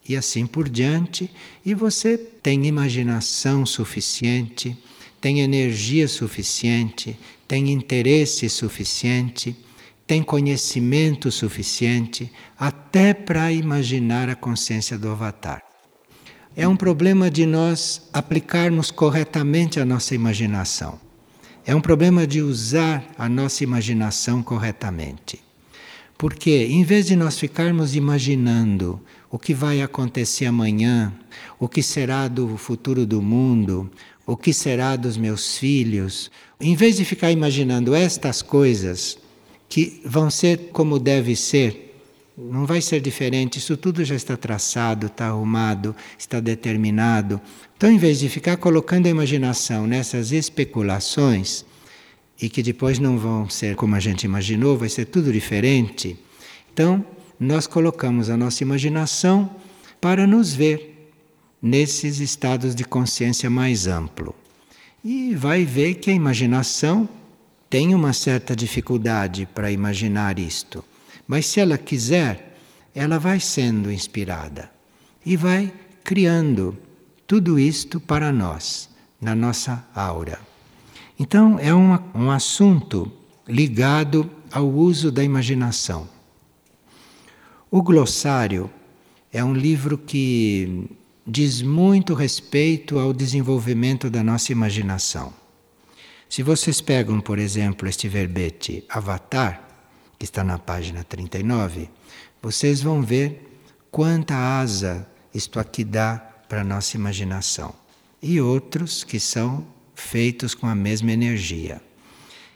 e 0.08 0.16
assim 0.16 0.48
por 0.48 0.70
diante, 0.70 1.30
e 1.66 1.74
você 1.74 2.18
tem 2.18 2.66
imaginação 2.66 3.66
suficiente, 3.66 4.78
tem 5.20 5.42
energia 5.42 6.08
suficiente, 6.08 7.18
tem 7.48 7.72
interesse 7.72 8.50
suficiente, 8.50 9.56
tem 10.06 10.24
conhecimento 10.24 11.32
suficiente 11.32 12.32
até 12.58 13.14
para 13.14 13.52
imaginar 13.52 14.30
a 14.30 14.36
consciência 14.36 14.98
do 14.98 15.10
avatar. 15.10 15.62
É 16.56 16.68
um 16.68 16.76
problema 16.76 17.30
de 17.30 17.46
nós 17.46 18.10
aplicarmos 18.12 18.90
corretamente 18.90 19.80
a 19.80 19.86
nossa 19.86 20.16
imaginação. 20.16 21.00
É 21.66 21.76
um 21.76 21.82
problema 21.82 22.26
de 22.26 22.42
usar 22.42 23.04
a 23.18 23.28
nossa 23.28 23.64
imaginação 23.64 24.42
corretamente. 24.42 25.40
Porque, 26.18 26.66
em 26.66 26.84
vez 26.84 27.06
de 27.06 27.16
nós 27.16 27.38
ficarmos 27.38 27.96
imaginando 27.96 29.00
o 29.30 29.38
que 29.38 29.54
vai 29.54 29.82
acontecer 29.82 30.46
amanhã, 30.46 31.14
o 31.60 31.68
que 31.68 31.84
será 31.84 32.28
do 32.28 32.58
futuro 32.58 33.06
do 33.06 33.22
mundo, 33.22 33.92
o 34.28 34.36
que 34.36 34.52
será 34.52 34.98
dos 34.98 35.16
meus 35.16 35.58
filhos, 35.58 36.30
em 36.60 36.76
vez 36.76 36.98
de 36.98 37.06
ficar 37.06 37.32
imaginando 37.32 37.96
estas 37.96 38.42
coisas 38.42 39.18
que 39.70 40.02
vão 40.04 40.30
ser 40.30 40.70
como 40.74 41.00
deve 41.00 41.34
ser, 41.34 41.96
não 42.38 42.66
vai 42.66 42.82
ser 42.82 43.00
diferente, 43.00 43.58
isso 43.58 43.76
tudo 43.78 44.04
já 44.04 44.14
está 44.14 44.36
traçado, 44.36 45.08
está 45.08 45.28
arrumado, 45.28 45.96
está 46.20 46.40
determinado. 46.42 47.42
Então, 47.76 47.90
em 47.90 47.98
vez 47.98 48.20
de 48.20 48.30
ficar 48.30 48.58
colocando 48.58 49.08
a 49.08 49.10
imaginação 49.10 49.88
nessas 49.88 50.32
especulações, 50.32 51.66
e 52.40 52.50
que 52.50 52.62
depois 52.62 53.00
não 53.00 53.18
vão 53.18 53.50
ser 53.50 53.76
como 53.76 53.96
a 53.96 54.00
gente 54.00 54.24
imaginou, 54.24 54.78
vai 54.78 54.90
ser 54.90 55.06
tudo 55.06 55.32
diferente. 55.32 56.18
Então, 56.72 57.04
nós 57.40 57.66
colocamos 57.66 58.30
a 58.30 58.38
nossa 58.38 58.62
imaginação 58.62 59.50
para 60.00 60.28
nos 60.28 60.54
ver 60.54 60.97
nesses 61.62 62.20
estados 62.20 62.76
de 62.76 62.84
consciência 62.84 63.50
mais 63.50 63.88
amplo. 63.88 64.36
E 65.04 65.36
vai 65.36 65.64
ver 65.64 65.96
que 65.96 66.10
a 66.10 66.14
imaginação 66.14 67.08
tem 67.70 67.94
uma 67.94 68.14
certa 68.14 68.56
dificuldade 68.56 69.48
para 69.54 69.72
imaginar 69.72 70.40
isto. 70.40 70.84
Mas 71.28 71.46
se 71.46 71.60
ela 71.60 71.78
quiser, 71.78 72.58
ela 72.96 73.20
vai 73.20 73.40
sendo 73.40 73.92
inspirada 73.92 74.72
e 75.26 75.36
vai 75.36 75.74
criando 76.04 76.78
tudo 77.26 77.60
isto 77.60 78.00
para 78.00 78.32
nós, 78.32 78.90
na 79.20 79.36
nossa 79.36 79.86
aura. 79.94 80.40
Então, 81.20 81.60
é 81.60 81.74
um, 81.74 82.00
um 82.16 82.32
assunto 82.32 83.12
ligado 83.48 84.30
ao 84.52 84.68
uso 84.68 85.12
da 85.12 85.24
imaginação. 85.24 86.08
O 87.70 87.82
glossário 87.82 88.70
é 89.34 89.44
um 89.44 89.54
livro 89.54 89.98
que 89.98 90.90
diz 91.30 91.62
muito 91.62 92.14
respeito 92.14 92.98
ao 92.98 93.12
desenvolvimento 93.12 94.10
da 94.10 94.24
nossa 94.24 94.54
imaginação. 94.54 95.34
Se 96.30 96.42
vocês 96.42 96.80
pegam, 96.80 97.20
por 97.20 97.38
exemplo, 97.38 97.86
este 97.86 98.08
verbete 98.08 98.86
avatar, 98.88 99.62
que 100.18 100.24
está 100.24 100.42
na 100.42 100.58
página 100.58 101.04
39, 101.04 101.90
vocês 102.42 102.82
vão 102.82 103.02
ver 103.02 103.60
quanta 103.92 104.36
asa 104.36 105.06
isto 105.34 105.60
aqui 105.60 105.84
dá 105.84 106.16
para 106.48 106.62
a 106.62 106.64
nossa 106.64 106.96
imaginação. 106.96 107.76
E 108.22 108.40
outros 108.40 109.04
que 109.04 109.20
são 109.20 109.68
feitos 109.94 110.56
com 110.56 110.66
a 110.66 110.74
mesma 110.74 111.12
energia. 111.12 111.82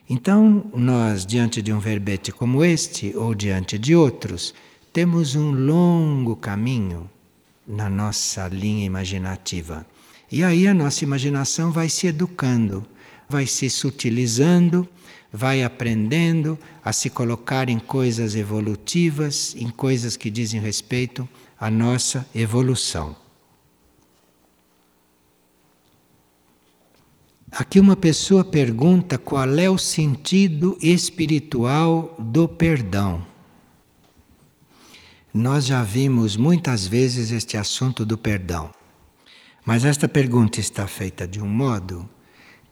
Então, 0.10 0.72
nós, 0.74 1.26
diante 1.26 1.62
de 1.62 1.74
um 1.74 1.80
verbete 1.80 2.32
como 2.32 2.64
este, 2.64 3.16
ou 3.18 3.36
diante 3.36 3.78
de 3.78 3.96
outros, 3.96 4.54
temos 4.94 5.36
um 5.36 5.52
longo 5.52 6.36
caminho 6.38 7.10
na 7.72 7.90
nossa 7.90 8.50
linha 8.50 8.86
imaginativa. 8.86 9.86
E 10.30 10.44
aí 10.44 10.68
a 10.68 10.74
nossa 10.74 11.06
imaginação 11.06 11.72
vai 11.72 11.88
se 11.88 12.08
educando, 12.08 12.86
vai 13.30 13.48
se 13.48 13.70
sutilizando, 13.70 14.88
vai 15.32 15.64
aprendendo 15.64 16.60
a 16.84 16.92
se 16.92 17.10
colocar 17.10 17.70
em 17.70 17.80
coisas 17.80 18.36
evolutivas, 18.36 19.56
em 19.58 19.70
coisas 19.70 20.18
que 20.18 20.30
dizem 20.30 20.60
respeito 20.60 21.28
à 21.58 21.72
nossa 21.72 22.28
evolução. 22.36 23.16
Aqui 27.50 27.80
uma 27.80 27.96
pessoa 27.96 28.44
pergunta 28.44 29.18
qual 29.18 29.60
é 29.60 29.70
o 29.70 29.78
sentido 29.78 30.78
espiritual 30.82 32.16
do 32.20 32.48
perdão. 32.48 33.31
Nós 35.34 35.66
já 35.66 35.82
vimos 35.82 36.36
muitas 36.36 36.86
vezes 36.86 37.32
este 37.32 37.56
assunto 37.56 38.06
do 38.06 38.18
perdão, 38.18 38.70
mas 39.64 39.86
esta 39.86 40.06
pergunta 40.08 40.60
está 40.60 40.86
feita 40.88 41.26
de 41.26 41.42
um 41.42 41.48
modo 41.48 42.10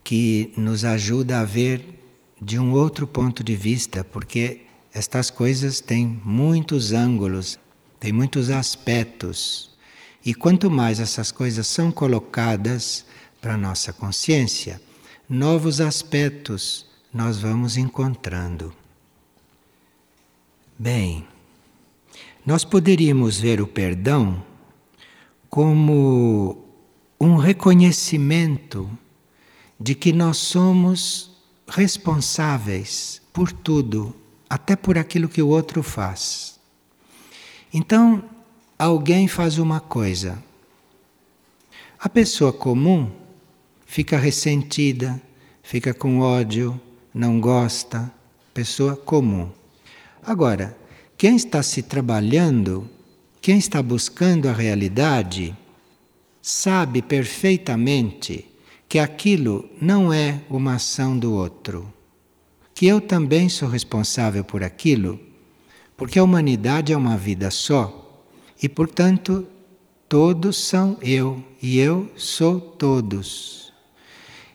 que 0.03 0.51
nos 0.57 0.83
ajuda 0.83 1.39
a 1.39 1.45
ver 1.45 2.03
de 2.41 2.59
um 2.59 2.73
outro 2.73 3.07
ponto 3.07 3.45
de 3.45 3.55
vista, 3.55 4.03
porque 4.03 4.61
estas 4.93 5.29
coisas 5.29 5.79
têm 5.79 6.19
muitos 6.25 6.91
ângulos, 6.91 7.57
têm 7.97 8.11
muitos 8.11 8.49
aspectos. 8.49 9.77
E 10.25 10.33
quanto 10.33 10.69
mais 10.69 10.99
essas 10.99 11.31
coisas 11.31 11.65
são 11.65 11.93
colocadas 11.93 13.05
para 13.39 13.53
a 13.53 13.57
nossa 13.57 13.93
consciência, 13.93 14.81
novos 15.29 15.79
aspectos 15.79 16.85
nós 17.13 17.37
vamos 17.37 17.77
encontrando. 17.77 18.73
Bem, 20.77 21.25
nós 22.49 22.65
poderíamos 22.65 23.39
ver 23.39 23.61
o 23.61 23.67
perdão 23.67 24.43
como 25.51 26.65
um 27.21 27.35
reconhecimento 27.35 28.89
de 29.79 29.93
que 29.93 30.11
nós 30.11 30.37
somos 30.37 31.29
responsáveis 31.67 33.21
por 33.31 33.51
tudo, 33.51 34.15
até 34.49 34.75
por 34.75 34.97
aquilo 34.97 35.29
que 35.29 35.43
o 35.43 35.47
outro 35.47 35.83
faz. 35.83 36.59
Então, 37.71 38.23
alguém 38.79 39.27
faz 39.27 39.59
uma 39.59 39.79
coisa. 39.79 40.43
A 41.99 42.09
pessoa 42.09 42.51
comum 42.51 43.11
fica 43.85 44.17
ressentida, 44.17 45.21
fica 45.61 45.93
com 45.93 46.21
ódio, 46.21 46.81
não 47.13 47.39
gosta, 47.39 48.11
pessoa 48.55 48.95
comum. 48.95 49.51
Agora, 50.23 50.78
quem 51.19 51.35
está 51.35 51.61
se 51.61 51.83
trabalhando, 51.83 52.89
quem 53.41 53.57
está 53.57 53.83
buscando 53.83 54.47
a 54.47 54.53
realidade, 54.53 55.53
sabe 56.41 57.01
perfeitamente 57.01 58.45
que 58.87 58.97
aquilo 58.97 59.69
não 59.81 60.13
é 60.13 60.39
uma 60.49 60.75
ação 60.75 61.19
do 61.19 61.33
outro, 61.33 61.93
que 62.73 62.87
eu 62.87 63.01
também 63.01 63.49
sou 63.49 63.67
responsável 63.67 64.45
por 64.45 64.63
aquilo, 64.63 65.19
porque 65.97 66.17
a 66.17 66.23
humanidade 66.23 66.93
é 66.93 66.97
uma 66.97 67.17
vida 67.17 67.51
só 67.51 68.23
e, 68.63 68.69
portanto, 68.69 69.45
todos 70.07 70.55
são 70.55 70.97
eu 71.01 71.43
e 71.61 71.79
eu 71.79 72.09
sou 72.15 72.61
todos. 72.61 73.73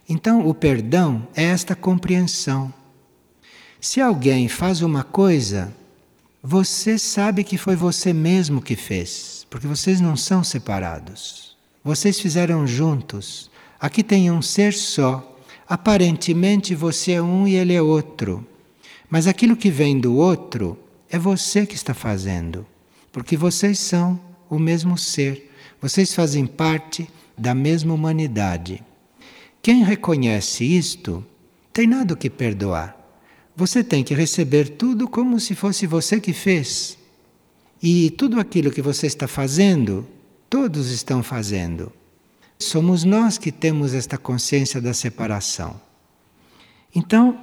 Então, 0.09 0.49
o 0.49 0.55
perdão 0.55 1.29
é 1.37 1.45
esta 1.45 1.77
compreensão. 1.77 2.73
Se 3.79 4.01
alguém 4.01 4.49
faz 4.49 4.81
uma 4.81 5.05
coisa, 5.05 5.71
você 6.47 6.99
sabe 6.99 7.43
que 7.43 7.57
foi 7.57 7.75
você 7.75 8.13
mesmo 8.13 8.61
que 8.61 8.77
fez, 8.77 9.47
porque 9.49 9.67
vocês 9.67 9.99
não 9.99 10.15
são 10.15 10.45
separados. 10.45 11.57
Vocês 11.83 12.21
fizeram 12.21 12.67
juntos. 12.67 13.51
Aqui 13.81 14.03
tem 14.03 14.31
um 14.31 14.43
ser 14.43 14.75
só. 14.75 15.39
Aparentemente 15.67 16.75
você 16.75 17.13
é 17.13 17.23
um 17.23 17.49
e 17.49 17.55
ele 17.55 17.73
é 17.73 17.81
outro. 17.81 18.47
Mas 19.09 19.27
aquilo 19.27 19.57
que 19.57 19.71
vem 19.71 19.99
do 19.99 20.17
outro 20.17 20.79
é 21.09 21.19
você 21.19 21.65
que 21.65 21.77
está 21.77 21.95
fazendo. 21.95 22.67
Porque 23.11 23.39
vocês 23.39 23.79
são 23.79 24.21
o 24.51 24.59
mesmo 24.59 24.99
ser. 24.99 25.51
Vocês 25.81 26.15
fazem 26.15 26.45
parte 26.45 27.09
da 27.39 27.55
mesma 27.55 27.95
humanidade. 27.95 28.83
Quem 29.63 29.83
reconhece 29.83 30.63
isto 30.63 31.25
tem 31.73 31.87
nada 31.87 32.13
o 32.13 32.17
que 32.19 32.29
perdoar. 32.29 33.04
Você 33.57 33.85
tem 33.85 34.03
que 34.03 34.15
receber 34.15 34.71
tudo 34.71 35.09
como 35.09 35.39
se 35.39 35.55
fosse 35.55 35.87
você 35.87 36.21
que 36.21 36.33
fez. 36.33 36.99
E 37.83 38.11
tudo 38.11 38.41
aquilo 38.41 38.71
que 38.71 38.83
você 38.83 39.07
está 39.07 39.29
fazendo, 39.29 40.07
todos 40.51 40.91
estão 40.91 41.23
fazendo. 41.23 41.93
Somos 42.59 43.05
nós 43.05 43.39
que 43.39 43.53
temos 43.53 43.95
esta 43.95 44.17
consciência 44.17 44.81
da 44.81 44.95
separação. 44.95 45.81
Então, 46.95 47.39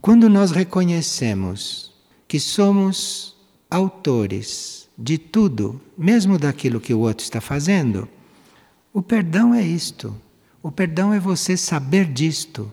quando 0.00 0.28
nós 0.28 0.50
reconhecemos 0.50 1.92
que 2.26 2.40
somos 2.40 3.36
autores 3.70 4.88
de 4.98 5.16
tudo, 5.16 5.80
mesmo 5.96 6.38
daquilo 6.38 6.80
que 6.80 6.92
o 6.92 7.00
outro 7.00 7.24
está 7.24 7.40
fazendo, 7.40 8.08
o 8.92 9.02
perdão 9.02 9.54
é 9.54 9.62
isto. 9.62 10.14
O 10.62 10.70
perdão 10.70 11.12
é 11.12 11.20
você 11.20 11.56
saber 11.56 12.06
disto. 12.06 12.72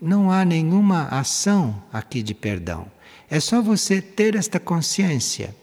Não 0.00 0.30
há 0.30 0.44
nenhuma 0.44 1.04
ação 1.08 1.82
aqui 1.92 2.22
de 2.22 2.32
perdão. 2.32 2.86
É 3.28 3.38
só 3.38 3.60
você 3.60 4.00
ter 4.00 4.34
esta 4.34 4.58
consciência 4.58 5.54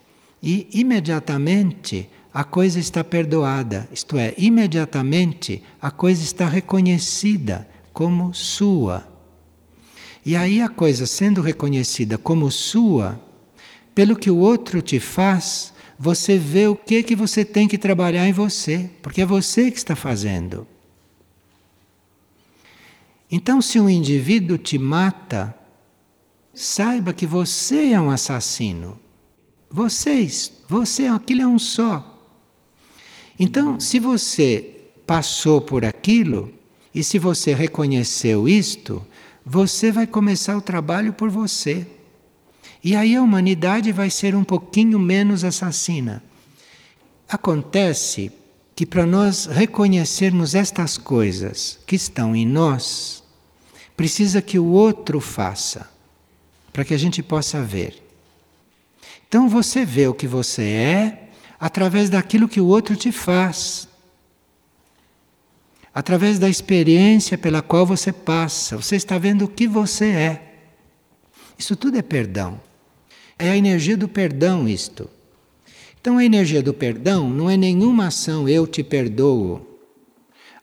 e 0.42 0.68
imediatamente 0.72 2.10
a 2.34 2.44
coisa 2.44 2.80
está 2.80 3.04
perdoada, 3.04 3.90
isto 3.92 4.16
é, 4.16 4.36
imediatamente 4.38 5.64
a 5.82 5.90
coisa 5.90 6.22
está 6.22 6.48
reconhecida 6.48 7.68
como 7.92 8.32
sua. 8.32 9.08
E 10.24 10.36
aí 10.36 10.62
a 10.62 10.70
coisa 10.70 11.08
sendo 11.08 11.42
reconhecida 11.42 12.16
como 12.16 12.52
sua, 12.52 13.20
pelo 13.96 14.16
que 14.16 14.30
o 14.30 14.38
outro 14.38 14.84
te 14.84 15.00
faz, 15.00 15.74
você 15.98 16.38
vê 16.38 16.68
o 16.68 16.76
que 16.76 17.02
que 17.02 17.16
você 17.16 17.44
tem 17.44 17.68
que 17.68 17.78
trabalhar 17.78 18.28
em 18.28 18.34
você, 18.34 18.88
porque 19.02 19.22
é 19.22 19.26
você 19.26 19.72
que 19.72 19.78
está 19.78 19.96
fazendo. 19.96 20.68
Então, 23.30 23.62
se 23.62 23.80
um 23.80 23.90
indivíduo 23.90 24.58
te 24.58 24.78
mata, 24.78 25.54
saiba 26.54 27.14
que 27.14 27.26
você 27.26 27.92
é 27.92 28.00
um 28.00 28.10
assassino. 28.10 28.98
Vocês, 29.70 30.52
você, 30.68 31.08
aquilo 31.08 31.42
é 31.42 31.48
um 31.48 31.60
só. 31.60 32.18
Então, 33.38 33.80
se 33.80 34.00
você 34.00 34.76
passou 35.06 35.62
por 35.62 35.86
aquilo 35.86 36.52
e 36.96 37.04
se 37.04 37.20
você 37.20 37.54
reconheceu 37.54 38.48
isto, 38.48 39.06
você 39.46 39.92
vai 39.92 40.08
começar 40.08 40.58
o 40.58 40.62
trabalho 40.62 41.14
por 41.14 41.30
você. 41.30 41.86
E 42.84 42.96
aí 42.96 43.16
a 43.16 43.22
humanidade 43.22 43.92
vai 43.92 44.10
ser 44.10 44.36
um 44.36 44.44
pouquinho 44.44 44.98
menos 44.98 45.44
assassina. 45.44 46.24
Acontece 47.28 48.32
que 48.78 48.86
para 48.86 49.08
nós 49.08 49.48
reconhecermos 49.48 50.54
estas 50.54 51.00
coisas 51.00 51.80
que 51.88 51.96
estão 51.96 52.36
em 52.36 52.46
nós, 52.46 53.24
precisa 53.96 54.40
que 54.40 54.60
o 54.60 54.68
outro 54.68 55.20
faça, 55.20 55.90
para 56.72 56.86
que 56.86 56.94
a 56.94 56.98
gente 56.98 57.24
possa 57.24 57.60
ver. 57.60 58.00
Então 59.28 59.50
você 59.50 59.84
vê 59.84 60.08
o 60.08 60.14
que 60.14 60.28
você 60.28 60.62
é, 60.62 61.30
através 61.60 62.08
daquilo 62.08 62.48
que 62.48 62.62
o 62.62 62.68
outro 62.68 62.96
te 62.96 63.12
faz. 63.12 63.88
Através 65.92 66.38
da 66.38 66.48
experiência 66.48 67.36
pela 67.36 67.64
qual 67.64 67.84
você 67.84 68.14
passa, 68.14 68.78
você 68.78 68.96
está 68.96 69.18
vendo 69.18 69.46
o 69.46 69.50
que 69.50 69.68
você 69.68 70.06
é. 70.06 70.54
Isso 71.58 71.76
tudo 71.76 71.98
é 71.98 72.04
perdão. 72.04 72.62
É 73.40 73.50
a 73.50 73.58
energia 73.58 73.98
do 73.98 74.08
perdão 74.08 74.70
isto. 74.70 75.10
Então 76.08 76.20
a 76.20 76.24
energia 76.24 76.64
do 76.64 76.74
perdão 76.74 77.30
não 77.30 77.50
é 77.50 77.58
nenhuma 77.58 78.08
ação 78.08 78.48
eu 78.48 78.66
te 78.66 78.82
perdoo. 78.82 79.78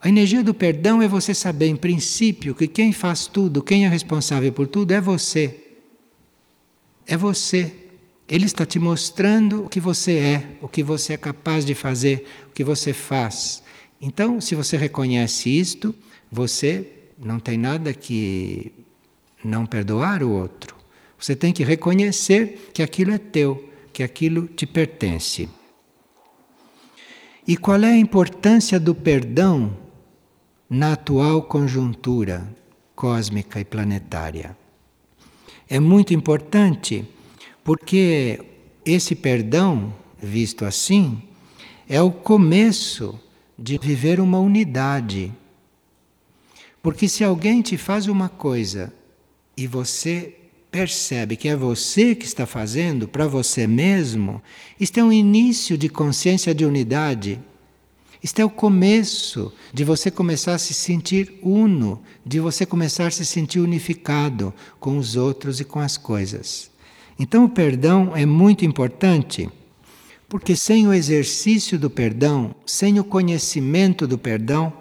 A 0.00 0.08
energia 0.08 0.42
do 0.42 0.54
perdão 0.54 1.02
é 1.02 1.06
você 1.06 1.34
saber 1.34 1.66
em 1.66 1.76
princípio 1.76 2.54
que 2.54 2.66
quem 2.66 2.94
faz 2.94 3.26
tudo, 3.26 3.62
quem 3.62 3.84
é 3.84 3.88
responsável 3.90 4.50
por 4.54 4.66
tudo 4.66 4.92
é 4.92 5.02
você. 5.02 5.54
É 7.06 7.14
você. 7.14 7.74
Ele 8.26 8.46
está 8.46 8.64
te 8.64 8.78
mostrando 8.78 9.66
o 9.66 9.68
que 9.68 9.80
você 9.80 10.12
é, 10.16 10.56
o 10.62 10.66
que 10.66 10.82
você 10.82 11.12
é 11.12 11.18
capaz 11.18 11.62
de 11.66 11.74
fazer, 11.74 12.24
o 12.48 12.50
que 12.50 12.64
você 12.64 12.94
faz. 12.94 13.62
Então, 14.00 14.40
se 14.40 14.54
você 14.54 14.78
reconhece 14.78 15.50
isto, 15.50 15.94
você 16.32 16.88
não 17.18 17.38
tem 17.38 17.58
nada 17.58 17.92
que 17.92 18.72
não 19.44 19.66
perdoar 19.66 20.22
o 20.22 20.30
outro. 20.30 20.74
Você 21.18 21.36
tem 21.36 21.52
que 21.52 21.62
reconhecer 21.62 22.70
que 22.72 22.82
aquilo 22.82 23.12
é 23.12 23.18
teu, 23.18 23.73
que 23.94 24.02
aquilo 24.02 24.48
te 24.48 24.66
pertence. 24.66 25.48
E 27.46 27.56
qual 27.56 27.80
é 27.82 27.92
a 27.92 27.96
importância 27.96 28.80
do 28.80 28.92
perdão 28.92 29.76
na 30.68 30.94
atual 30.94 31.42
conjuntura 31.42 32.52
cósmica 32.96 33.60
e 33.60 33.64
planetária? 33.64 34.56
É 35.68 35.78
muito 35.78 36.12
importante 36.12 37.06
porque 37.62 38.40
esse 38.84 39.14
perdão, 39.14 39.94
visto 40.20 40.64
assim, 40.64 41.22
é 41.88 42.02
o 42.02 42.10
começo 42.10 43.18
de 43.56 43.78
viver 43.78 44.18
uma 44.18 44.40
unidade. 44.40 45.32
Porque 46.82 47.08
se 47.08 47.22
alguém 47.22 47.62
te 47.62 47.78
faz 47.78 48.08
uma 48.08 48.28
coisa 48.28 48.92
e 49.56 49.68
você 49.68 50.36
percebe 50.74 51.36
que 51.36 51.46
é 51.46 51.54
você 51.54 52.16
que 52.16 52.26
está 52.26 52.46
fazendo 52.46 53.06
para 53.06 53.28
você 53.28 53.64
mesmo, 53.64 54.42
isto 54.80 54.98
é 54.98 55.04
um 55.04 55.12
início 55.12 55.78
de 55.78 55.88
consciência 55.88 56.52
de 56.52 56.66
unidade. 56.66 57.40
Isto 58.20 58.40
é 58.40 58.44
o 58.44 58.50
começo 58.50 59.52
de 59.72 59.84
você 59.84 60.10
começar 60.10 60.54
a 60.54 60.58
se 60.58 60.74
sentir 60.74 61.38
uno, 61.40 62.02
de 62.26 62.40
você 62.40 62.66
começar 62.66 63.06
a 63.06 63.10
se 63.12 63.24
sentir 63.24 63.60
unificado 63.60 64.52
com 64.80 64.98
os 64.98 65.14
outros 65.14 65.60
e 65.60 65.64
com 65.64 65.78
as 65.78 65.96
coisas. 65.96 66.72
Então, 67.20 67.44
o 67.44 67.48
perdão 67.48 68.10
é 68.16 68.26
muito 68.26 68.64
importante, 68.64 69.48
porque 70.28 70.56
sem 70.56 70.88
o 70.88 70.92
exercício 70.92 71.78
do 71.78 71.88
perdão, 71.88 72.52
sem 72.66 72.98
o 72.98 73.04
conhecimento 73.04 74.08
do 74.08 74.18
perdão, 74.18 74.72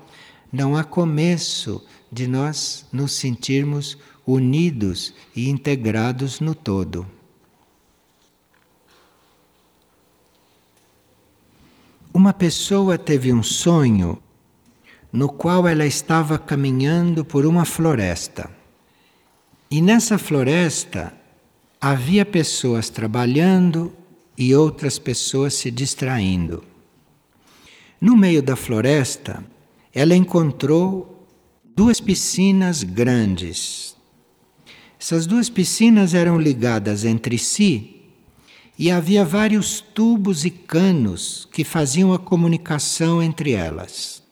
não 0.52 0.76
há 0.76 0.84
começo 0.84 1.86
de 2.12 2.26
nós 2.26 2.84
nos 2.92 3.12
sentirmos 3.12 3.96
unidos 4.26 5.14
e 5.36 5.50
integrados 5.50 6.40
no 6.40 6.56
todo. 6.56 7.06
Uma 12.14 12.32
pessoa 12.32 12.98
teve 12.98 13.34
um 13.34 13.42
sonho 13.42 14.22
no 15.12 15.30
qual 15.30 15.68
ela 15.68 15.86
estava 15.86 16.40
caminhando 16.40 17.24
por 17.24 17.46
uma 17.46 17.66
floresta. 17.66 18.50
E 19.70 19.82
nessa 19.82 20.18
floresta 20.18 21.14
havia 21.82 22.26
pessoas 22.26 22.90
trabalhando 22.90 23.94
e 24.38 24.56
outras 24.56 24.98
pessoas 24.98 25.54
se 25.54 25.70
distraindo. 25.70 26.64
No 28.00 28.16
meio 28.16 28.42
da 28.42 28.56
floresta, 28.56 29.44
ela 29.94 30.16
encontrou 30.16 31.28
duas 31.76 32.00
piscinas 32.00 32.84
grandes. 32.84 33.93
Essas 35.04 35.28
duas 35.28 35.50
piscinas 35.50 36.14
eram 36.14 36.40
ligadas 36.40 37.04
entre 37.04 37.38
si 37.38 37.98
e 38.80 38.90
havia 38.90 39.26
vários 39.26 39.82
tubos 39.82 40.46
e 40.46 40.50
canos 40.50 41.46
que 41.52 41.66
faziam 41.66 42.14
a 42.14 42.18
comunicação 42.18 43.22
entre 43.22 43.52
elas. 43.52 44.24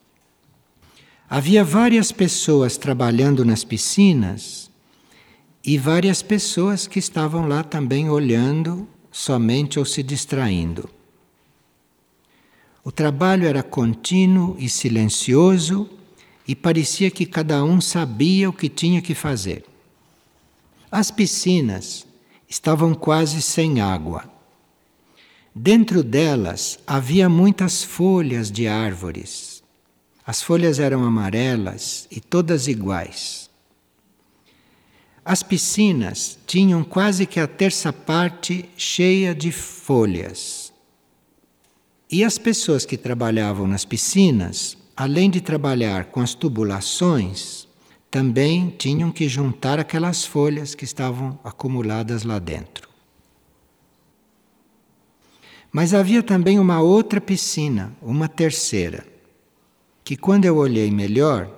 Havia 1.29 1.61
várias 1.61 2.13
pessoas 2.13 2.77
trabalhando 2.77 3.43
nas 3.43 3.65
piscinas 3.65 4.71
e 5.61 5.77
várias 5.77 6.21
pessoas 6.21 6.87
que 6.87 6.99
estavam 6.99 7.49
lá 7.49 7.65
também 7.65 8.09
olhando 8.09 8.87
somente 9.11 9.77
ou 9.77 9.83
se 9.83 10.01
distraindo. 10.01 10.89
O 12.81 12.93
trabalho 12.93 13.45
era 13.45 13.61
contínuo 13.61 14.55
e 14.57 14.69
silencioso 14.69 15.89
e 16.47 16.55
parecia 16.55 17.11
que 17.11 17.25
cada 17.25 17.61
um 17.61 17.81
sabia 17.81 18.49
o 18.49 18.53
que 18.53 18.69
tinha 18.69 19.01
que 19.01 19.13
fazer. 19.13 19.65
As 20.91 21.09
piscinas 21.09 22.05
estavam 22.49 22.93
quase 22.93 23.41
sem 23.41 23.79
água. 23.79 24.29
Dentro 25.55 26.03
delas 26.03 26.79
havia 26.85 27.29
muitas 27.29 27.81
folhas 27.81 28.51
de 28.51 28.67
árvores. 28.67 29.63
As 30.27 30.41
folhas 30.41 30.79
eram 30.79 31.05
amarelas 31.05 32.09
e 32.11 32.19
todas 32.19 32.67
iguais. 32.67 33.49
As 35.23 35.41
piscinas 35.41 36.37
tinham 36.45 36.83
quase 36.83 37.25
que 37.25 37.39
a 37.39 37.47
terça 37.47 37.93
parte 37.93 38.69
cheia 38.75 39.33
de 39.33 39.49
folhas. 39.49 40.73
E 42.11 42.21
as 42.21 42.37
pessoas 42.37 42.85
que 42.85 42.97
trabalhavam 42.97 43.65
nas 43.65 43.85
piscinas, 43.85 44.77
além 44.97 45.29
de 45.29 45.39
trabalhar 45.39 46.05
com 46.07 46.19
as 46.19 46.33
tubulações, 46.33 47.70
também 48.11 48.69
tinham 48.77 49.09
que 49.09 49.29
juntar 49.29 49.79
aquelas 49.79 50.25
folhas 50.25 50.75
que 50.75 50.83
estavam 50.83 51.39
acumuladas 51.45 52.23
lá 52.23 52.37
dentro. 52.37 52.89
Mas 55.71 55.93
havia 55.93 56.21
também 56.21 56.59
uma 56.59 56.81
outra 56.81 57.21
piscina, 57.21 57.95
uma 58.01 58.27
terceira, 58.27 59.07
que 60.03 60.17
quando 60.17 60.43
eu 60.43 60.57
olhei 60.57 60.91
melhor, 60.91 61.49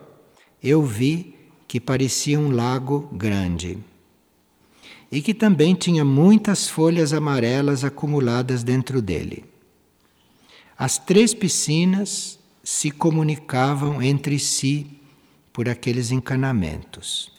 eu 0.62 0.84
vi 0.84 1.36
que 1.68 1.80
parecia 1.80 2.40
um 2.40 2.52
lago 2.52 3.10
grande 3.12 3.80
e 5.12 5.24
que 5.24 5.34
também 5.34 5.74
tinha 5.74 6.06
muitas 6.06 6.70
folhas 6.70 7.14
amarelas 7.14 7.84
acumuladas 7.84 8.64
dentro 8.64 9.02
dele. 9.02 9.44
As 10.78 11.00
três 11.00 11.34
piscinas 11.34 12.38
se 12.64 12.92
comunicavam 12.92 14.02
entre 14.04 14.38
si 14.38 15.00
por 15.54 15.70
aqueles 15.70 16.12
encanamentos. 16.12 17.32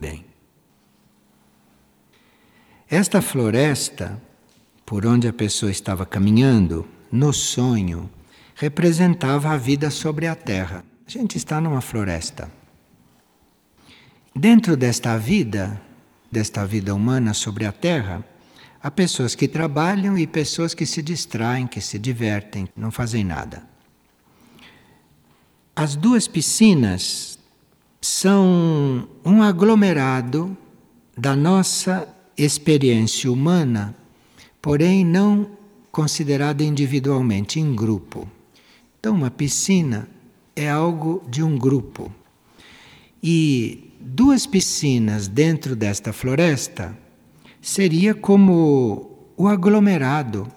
Bem, 0.00 0.24
esta 2.88 3.20
floresta 3.20 4.22
por 4.88 5.04
onde 5.04 5.28
a 5.28 5.32
pessoa 5.34 5.70
estava 5.70 6.06
caminhando, 6.06 6.88
no 7.12 7.30
sonho, 7.30 8.08
representava 8.54 9.50
a 9.50 9.56
vida 9.58 9.90
sobre 9.90 10.26
a 10.26 10.34
terra. 10.34 10.82
A 11.06 11.10
gente 11.10 11.36
está 11.36 11.60
numa 11.60 11.82
floresta. 11.82 12.50
Dentro 14.34 14.78
desta 14.78 15.18
vida, 15.18 15.78
desta 16.32 16.64
vida 16.64 16.94
humana 16.94 17.34
sobre 17.34 17.66
a 17.66 17.72
terra, 17.72 18.24
há 18.82 18.90
pessoas 18.90 19.34
que 19.34 19.46
trabalham 19.46 20.16
e 20.16 20.26
pessoas 20.26 20.72
que 20.72 20.86
se 20.86 21.02
distraem, 21.02 21.66
que 21.66 21.82
se 21.82 21.98
divertem, 21.98 22.66
não 22.74 22.90
fazem 22.90 23.22
nada. 23.24 23.68
As 25.78 25.94
duas 25.94 26.26
piscinas 26.26 27.38
são 28.00 29.08
um 29.24 29.40
aglomerado 29.40 30.56
da 31.16 31.36
nossa 31.36 32.12
experiência 32.36 33.30
humana 33.30 33.94
porém 34.60 35.04
não 35.04 35.48
considerada 35.92 36.64
individualmente, 36.64 37.60
em 37.60 37.76
grupo. 37.76 38.28
Então, 38.98 39.14
uma 39.14 39.30
piscina 39.30 40.08
é 40.56 40.68
algo 40.68 41.22
de 41.28 41.44
um 41.44 41.56
grupo. 41.56 42.12
E 43.22 43.92
duas 44.00 44.46
piscinas 44.46 45.28
dentro 45.28 45.76
desta 45.76 46.12
floresta 46.12 46.98
seria 47.62 48.16
como 48.16 49.30
o 49.36 49.46
aglomerado 49.46 50.50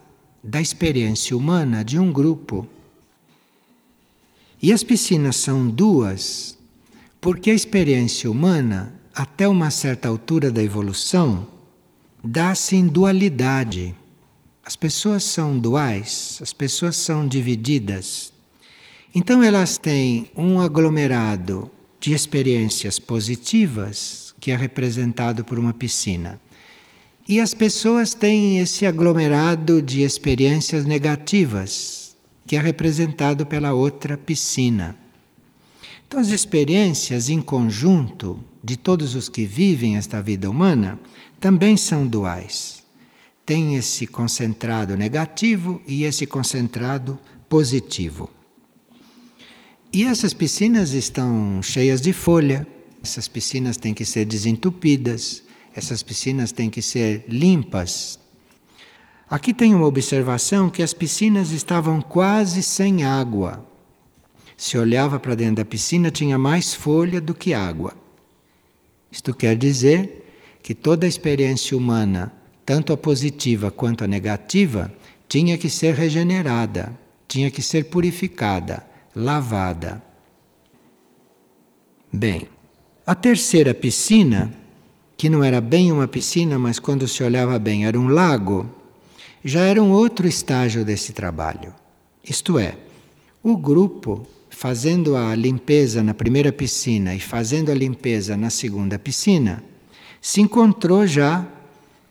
da 0.44 0.60
experiência 0.60 1.38
humana 1.38 1.86
de 1.86 2.00
um 2.00 2.12
grupo. 2.12 2.68
E 4.62 4.72
as 4.72 4.84
piscinas 4.84 5.38
são 5.38 5.68
duas 5.68 6.58
porque 7.20 7.52
a 7.52 7.54
experiência 7.54 8.30
humana, 8.30 8.94
até 9.14 9.48
uma 9.48 9.70
certa 9.70 10.08
altura 10.08 10.52
da 10.52 10.62
evolução, 10.62 11.48
dá-se 12.24 12.76
em 12.76 12.88
dualidade. 12.88 13.96
As 14.64 14.76
pessoas 14.76 15.24
são 15.24 15.58
duais, 15.58 16.40
as 16.42 16.54
pessoas 16.54 16.96
são 16.96 17.28
divididas. 17.28 18.34
Então 19.14 19.44
elas 19.44 19.78
têm 19.78 20.32
um 20.36 20.60
aglomerado 20.60 21.70
de 22.00 22.14
experiências 22.14 22.98
positivas, 22.98 24.34
que 24.40 24.52
é 24.52 24.56
representado 24.56 25.44
por 25.44 25.60
uma 25.60 25.74
piscina. 25.74 26.42
E 27.28 27.40
as 27.40 27.54
pessoas 27.54 28.16
têm 28.16 28.60
esse 28.60 28.86
aglomerado 28.86 29.82
de 29.82 30.02
experiências 30.02 30.86
negativas, 30.86 32.01
que 32.52 32.58
é 32.58 32.60
representado 32.60 33.46
pela 33.46 33.72
outra 33.72 34.18
piscina. 34.18 34.94
Então, 36.06 36.20
as 36.20 36.28
experiências 36.28 37.30
em 37.30 37.42
conjunto 37.42 38.44
de 38.62 38.76
todos 38.76 39.16
os 39.16 39.30
que 39.30 39.46
vivem 39.46 39.96
esta 39.96 40.22
vida 40.22 40.50
humana 40.50 41.00
também 41.40 41.78
são 41.78 42.06
duais. 42.06 42.84
Tem 43.46 43.78
esse 43.78 44.06
concentrado 44.06 44.98
negativo 44.98 45.82
e 45.88 46.04
esse 46.04 46.26
concentrado 46.26 47.18
positivo. 47.48 48.30
E 49.94 50.04
essas 50.04 50.34
piscinas 50.34 50.92
estão 50.92 51.62
cheias 51.64 52.02
de 52.02 52.12
folha, 52.12 52.68
essas 53.02 53.30
piscinas 53.30 53.78
têm 53.78 53.94
que 53.94 54.04
ser 54.04 54.26
desentupidas, 54.26 55.42
essas 55.74 56.04
piscinas 56.04 56.52
têm 56.52 56.70
que 56.70 56.82
ser 56.82 57.24
limpas. 57.30 58.20
Aqui 59.32 59.54
tem 59.54 59.74
uma 59.74 59.88
observação 59.88 60.70
que 60.70 60.84
as 60.84 60.94
piscinas 60.94 61.52
estavam 61.52 62.02
quase 62.02 62.62
sem 62.62 63.06
água. 63.06 63.66
Se 64.58 64.78
olhava 64.78 65.22
para 65.22 65.36
dentro 65.36 65.56
da 65.56 65.66
piscina, 65.66 66.12
tinha 66.12 66.38
mais 66.38 66.74
folha 66.74 67.22
do 67.22 67.34
que 67.34 67.54
água. 67.54 67.94
Isto 69.10 69.34
quer 69.34 69.56
dizer 69.56 70.28
que 70.62 70.76
toda 70.76 71.06
a 71.06 71.10
experiência 71.10 71.78
humana, 71.78 72.30
tanto 72.66 72.92
a 72.92 72.98
positiva 72.98 73.72
quanto 73.72 74.04
a 74.04 74.08
negativa, 74.08 74.94
tinha 75.30 75.58
que 75.58 75.70
ser 75.70 75.96
regenerada, 75.96 76.92
tinha 77.26 77.50
que 77.50 77.62
ser 77.62 77.86
purificada, 77.86 78.86
lavada. 79.16 80.04
Bem, 82.12 82.50
a 83.08 83.16
terceira 83.16 83.74
piscina, 83.74 84.54
que 85.16 85.30
não 85.30 85.42
era 85.42 85.62
bem 85.62 85.90
uma 85.90 86.06
piscina, 86.06 86.60
mas 86.60 86.80
quando 86.80 87.08
se 87.08 87.24
olhava 87.24 87.58
bem 87.58 87.86
era 87.86 87.98
um 87.98 88.10
lago, 88.10 88.81
já 89.44 89.62
era 89.62 89.82
um 89.82 89.92
outro 89.92 90.28
estágio 90.28 90.86
desse 90.86 91.14
trabalho. 91.14 91.74
Isto 92.24 92.60
é, 92.60 92.78
o 93.44 93.58
grupo 93.58 94.26
fazendo 94.50 95.16
a 95.16 95.34
limpeza 95.34 96.04
na 96.04 96.14
primeira 96.14 96.52
piscina 96.52 97.16
e 97.16 97.20
fazendo 97.20 97.72
a 97.72 97.74
limpeza 97.74 98.38
na 98.38 98.52
segunda 98.52 99.00
piscina, 99.00 99.64
se 100.22 100.40
encontrou 100.40 101.08
já 101.08 101.48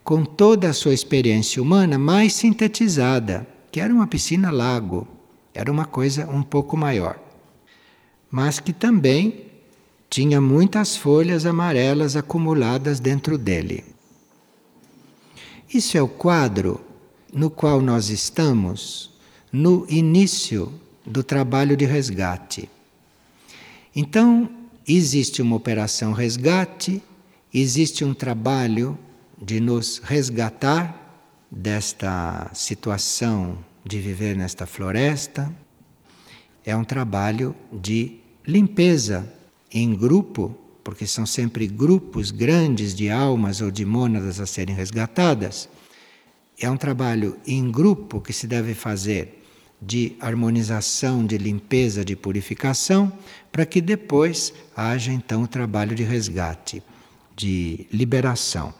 com 0.02 0.24
toda 0.24 0.68
a 0.68 0.72
sua 0.72 0.92
experiência 0.92 1.62
humana 1.62 1.96
mais 1.96 2.32
sintetizada, 2.32 3.46
que 3.70 3.78
era 3.80 3.94
uma 3.94 4.08
piscina-lago, 4.08 5.06
era 5.54 5.70
uma 5.70 5.84
coisa 5.84 6.28
um 6.28 6.42
pouco 6.42 6.76
maior, 6.76 7.20
mas 8.28 8.58
que 8.58 8.72
também 8.72 9.44
tinha 10.08 10.40
muitas 10.40 10.96
folhas 10.96 11.46
amarelas 11.46 12.16
acumuladas 12.16 12.98
dentro 12.98 13.38
dele. 13.38 13.84
Isso 15.72 15.96
é 15.96 16.02
o 16.02 16.08
quadro 16.08 16.80
no 17.32 17.50
qual 17.50 17.80
nós 17.80 18.08
estamos 18.10 19.10
no 19.52 19.86
início 19.88 20.72
do 21.04 21.22
trabalho 21.22 21.76
de 21.76 21.84
resgate. 21.84 22.68
Então, 23.94 24.48
existe 24.86 25.42
uma 25.42 25.56
operação 25.56 26.12
resgate 26.12 27.02
existe 27.52 28.04
um 28.04 28.14
trabalho 28.14 28.98
de 29.40 29.60
nos 29.60 29.98
resgatar 29.98 30.96
desta 31.50 32.50
situação 32.54 33.58
de 33.84 33.98
viver 33.98 34.36
nesta 34.36 34.66
floresta. 34.66 35.52
É 36.64 36.76
um 36.76 36.84
trabalho 36.84 37.54
de 37.72 38.18
limpeza 38.46 39.30
em 39.72 39.94
grupo, 39.94 40.54
porque 40.84 41.06
são 41.06 41.26
sempre 41.26 41.66
grupos 41.66 42.30
grandes 42.30 42.94
de 42.94 43.10
almas 43.10 43.60
ou 43.60 43.70
de 43.70 43.84
mônadas 43.84 44.38
a 44.38 44.46
serem 44.46 44.74
resgatadas. 44.74 45.68
É 46.60 46.70
um 46.70 46.76
trabalho 46.76 47.38
em 47.46 47.70
grupo 47.70 48.20
que 48.20 48.32
se 48.32 48.46
deve 48.46 48.74
fazer 48.74 49.40
de 49.80 50.14
harmonização, 50.20 51.24
de 51.24 51.38
limpeza, 51.38 52.04
de 52.04 52.14
purificação, 52.14 53.10
para 53.50 53.64
que 53.64 53.80
depois 53.80 54.52
haja 54.76 55.10
então 55.10 55.44
o 55.44 55.48
trabalho 55.48 55.94
de 55.94 56.02
resgate, 56.02 56.82
de 57.34 57.86
liberação. 57.90 58.74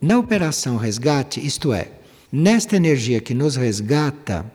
Na 0.00 0.16
operação 0.18 0.76
resgate, 0.76 1.44
isto 1.44 1.72
é, 1.72 1.90
nesta 2.30 2.76
energia 2.76 3.20
que 3.20 3.34
nos 3.34 3.56
resgata, 3.56 4.46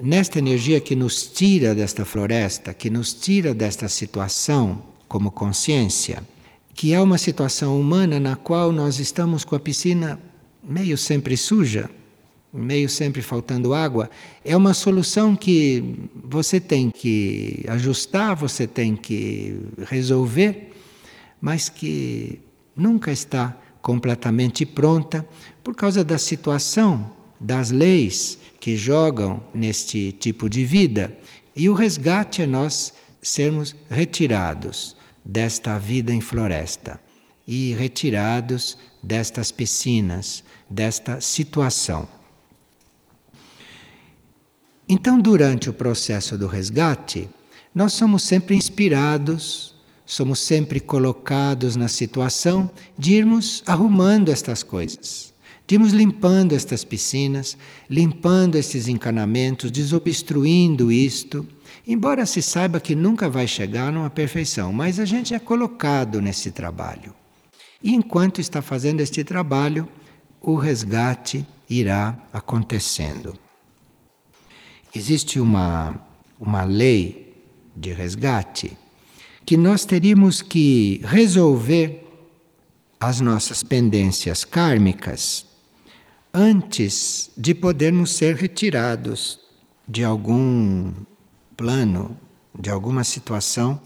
nesta 0.00 0.38
energia 0.38 0.80
que 0.80 0.94
nos 0.94 1.26
tira 1.26 1.74
desta 1.74 2.04
floresta, 2.04 2.74
que 2.74 2.90
nos 2.90 3.14
tira 3.14 3.54
desta 3.54 3.88
situação 3.88 4.82
como 5.08 5.30
consciência, 5.30 6.22
que 6.74 6.92
é 6.92 7.00
uma 7.00 7.16
situação 7.16 7.80
humana 7.80 8.20
na 8.20 8.36
qual 8.36 8.72
nós 8.72 8.98
estamos 8.98 9.44
com 9.44 9.54
a 9.54 9.60
piscina 9.60 10.20
meio 10.66 10.96
sempre 10.96 11.36
suja, 11.36 11.90
meio 12.52 12.88
sempre 12.88 13.20
faltando 13.20 13.74
água, 13.74 14.08
é 14.44 14.56
uma 14.56 14.72
solução 14.72 15.34
que 15.34 15.82
você 16.22 16.60
tem 16.60 16.90
que 16.90 17.64
ajustar, 17.68 18.36
você 18.36 18.66
tem 18.66 18.94
que 18.94 19.58
resolver, 19.86 20.72
mas 21.40 21.68
que 21.68 22.40
nunca 22.76 23.10
está 23.10 23.58
completamente 23.82 24.64
pronta 24.64 25.26
por 25.62 25.74
causa 25.74 26.04
da 26.04 26.16
situação, 26.16 27.12
das 27.40 27.70
leis 27.70 28.38
que 28.60 28.76
jogam 28.76 29.42
neste 29.52 30.12
tipo 30.12 30.48
de 30.48 30.64
vida. 30.64 31.16
E 31.54 31.68
o 31.68 31.74
resgate 31.74 32.42
é 32.42 32.46
nós 32.46 32.94
sermos 33.20 33.74
retirados 33.90 34.96
desta 35.24 35.78
vida 35.78 36.12
em 36.12 36.20
floresta 36.20 37.00
e 37.46 37.74
retirados 37.74 38.78
destas 39.02 39.50
piscinas, 39.50 40.43
desta 40.68 41.20
situação. 41.20 42.08
Então, 44.88 45.20
durante 45.20 45.70
o 45.70 45.72
processo 45.72 46.36
do 46.36 46.46
resgate, 46.46 47.28
nós 47.74 47.92
somos 47.92 48.22
sempre 48.22 48.54
inspirados 48.54 49.74
somos 50.06 50.38
sempre 50.38 50.80
colocados 50.80 51.76
na 51.76 51.88
situação 51.88 52.70
de 52.98 53.14
irmos 53.14 53.62
arrumando 53.66 54.30
estas 54.30 54.62
coisas, 54.62 55.32
de 55.66 55.76
irmos 55.76 55.92
limpando 55.92 56.52
estas 56.52 56.84
piscinas, 56.84 57.56
limpando 57.88 58.56
estes 58.56 58.86
encanamentos, 58.86 59.70
desobstruindo 59.70 60.92
isto, 60.92 61.46
embora 61.86 62.26
se 62.26 62.42
saiba 62.42 62.80
que 62.80 62.94
nunca 62.94 63.28
vai 63.28 63.46
chegar 63.46 63.90
numa 63.90 64.10
perfeição, 64.10 64.72
mas 64.72 65.00
a 65.00 65.04
gente 65.04 65.34
é 65.34 65.38
colocado 65.38 66.20
nesse 66.20 66.50
trabalho. 66.50 67.14
E 67.82 67.94
enquanto 67.94 68.40
está 68.40 68.62
fazendo 68.62 69.00
este 69.00 69.22
trabalho, 69.24 69.88
o 70.52 70.56
resgate 70.56 71.46
irá 71.68 72.16
acontecendo. 72.32 73.38
Existe 74.94 75.40
uma, 75.40 76.00
uma 76.38 76.62
lei 76.64 77.34
de 77.76 77.92
resgate 77.92 78.76
que 79.44 79.56
nós 79.56 79.84
teríamos 79.84 80.40
que 80.40 81.00
resolver 81.04 82.00
as 82.98 83.20
nossas 83.20 83.62
pendências 83.62 84.44
kármicas 84.44 85.44
antes 86.32 87.30
de 87.36 87.54
podermos 87.54 88.12
ser 88.12 88.36
retirados 88.36 89.38
de 89.86 90.02
algum 90.02 90.92
plano, 91.56 92.16
de 92.58 92.70
alguma 92.70 93.04
situação, 93.04 93.80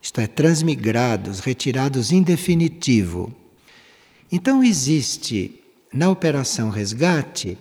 isto 0.00 0.20
é, 0.20 0.26
transmigrados, 0.26 1.40
retirados 1.40 2.10
em 2.10 2.22
definitivo. 2.22 3.32
Então 4.30 4.64
existe 4.64 5.61
na 5.92 6.10
operação 6.10 6.70
resgate 6.70 7.58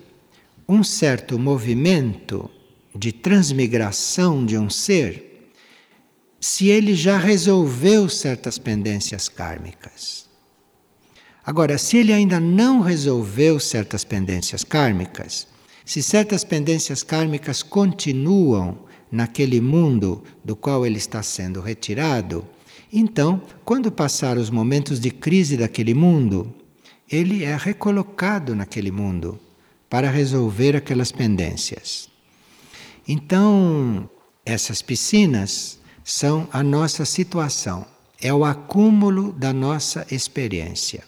um 0.67 0.83
certo 0.83 1.37
movimento 1.37 2.49
de 2.95 3.11
transmigração 3.11 4.45
de 4.45 4.57
um 4.57 4.69
ser 4.69 5.51
se 6.39 6.69
ele 6.69 6.95
já 6.95 7.17
resolveu 7.17 8.09
certas 8.09 8.57
pendências 8.57 9.29
kármicas. 9.29 10.29
Agora, 11.45 11.77
se 11.77 11.97
ele 11.97 12.13
ainda 12.13 12.39
não 12.39 12.81
resolveu 12.81 13.59
certas 13.59 14.03
pendências 14.03 14.63
kármicas, 14.63 15.47
se 15.85 16.01
certas 16.01 16.43
pendências 16.43 17.03
kármicas 17.03 17.61
continuam 17.61 18.79
naquele 19.11 19.59
mundo 19.59 20.23
do 20.43 20.55
qual 20.55 20.85
ele 20.85 20.97
está 20.97 21.21
sendo 21.21 21.59
retirado, 21.59 22.47
então, 22.93 23.41
quando 23.63 23.91
passar 23.91 24.37
os 24.37 24.49
momentos 24.49 24.99
de 24.99 25.11
crise 25.11 25.57
daquele 25.57 25.93
mundo, 25.93 26.53
ele 27.11 27.43
é 27.43 27.57
recolocado 27.57 28.55
naquele 28.55 28.89
mundo 28.89 29.37
para 29.89 30.09
resolver 30.09 30.75
aquelas 30.77 31.11
pendências. 31.11 32.09
Então, 33.05 34.09
essas 34.45 34.81
piscinas 34.81 35.79
são 36.03 36.47
a 36.53 36.63
nossa 36.63 37.03
situação, 37.03 37.85
é 38.21 38.33
o 38.33 38.45
acúmulo 38.45 39.33
da 39.33 39.51
nossa 39.51 40.07
experiência. 40.09 41.03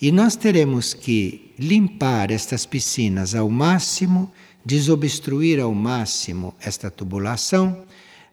E 0.00 0.12
nós 0.12 0.36
teremos 0.36 0.94
que 0.94 1.52
limpar 1.58 2.30
estas 2.30 2.64
piscinas 2.64 3.34
ao 3.34 3.50
máximo, 3.50 4.30
desobstruir 4.64 5.58
ao 5.58 5.74
máximo 5.74 6.54
esta 6.60 6.90
tubulação. 6.90 7.84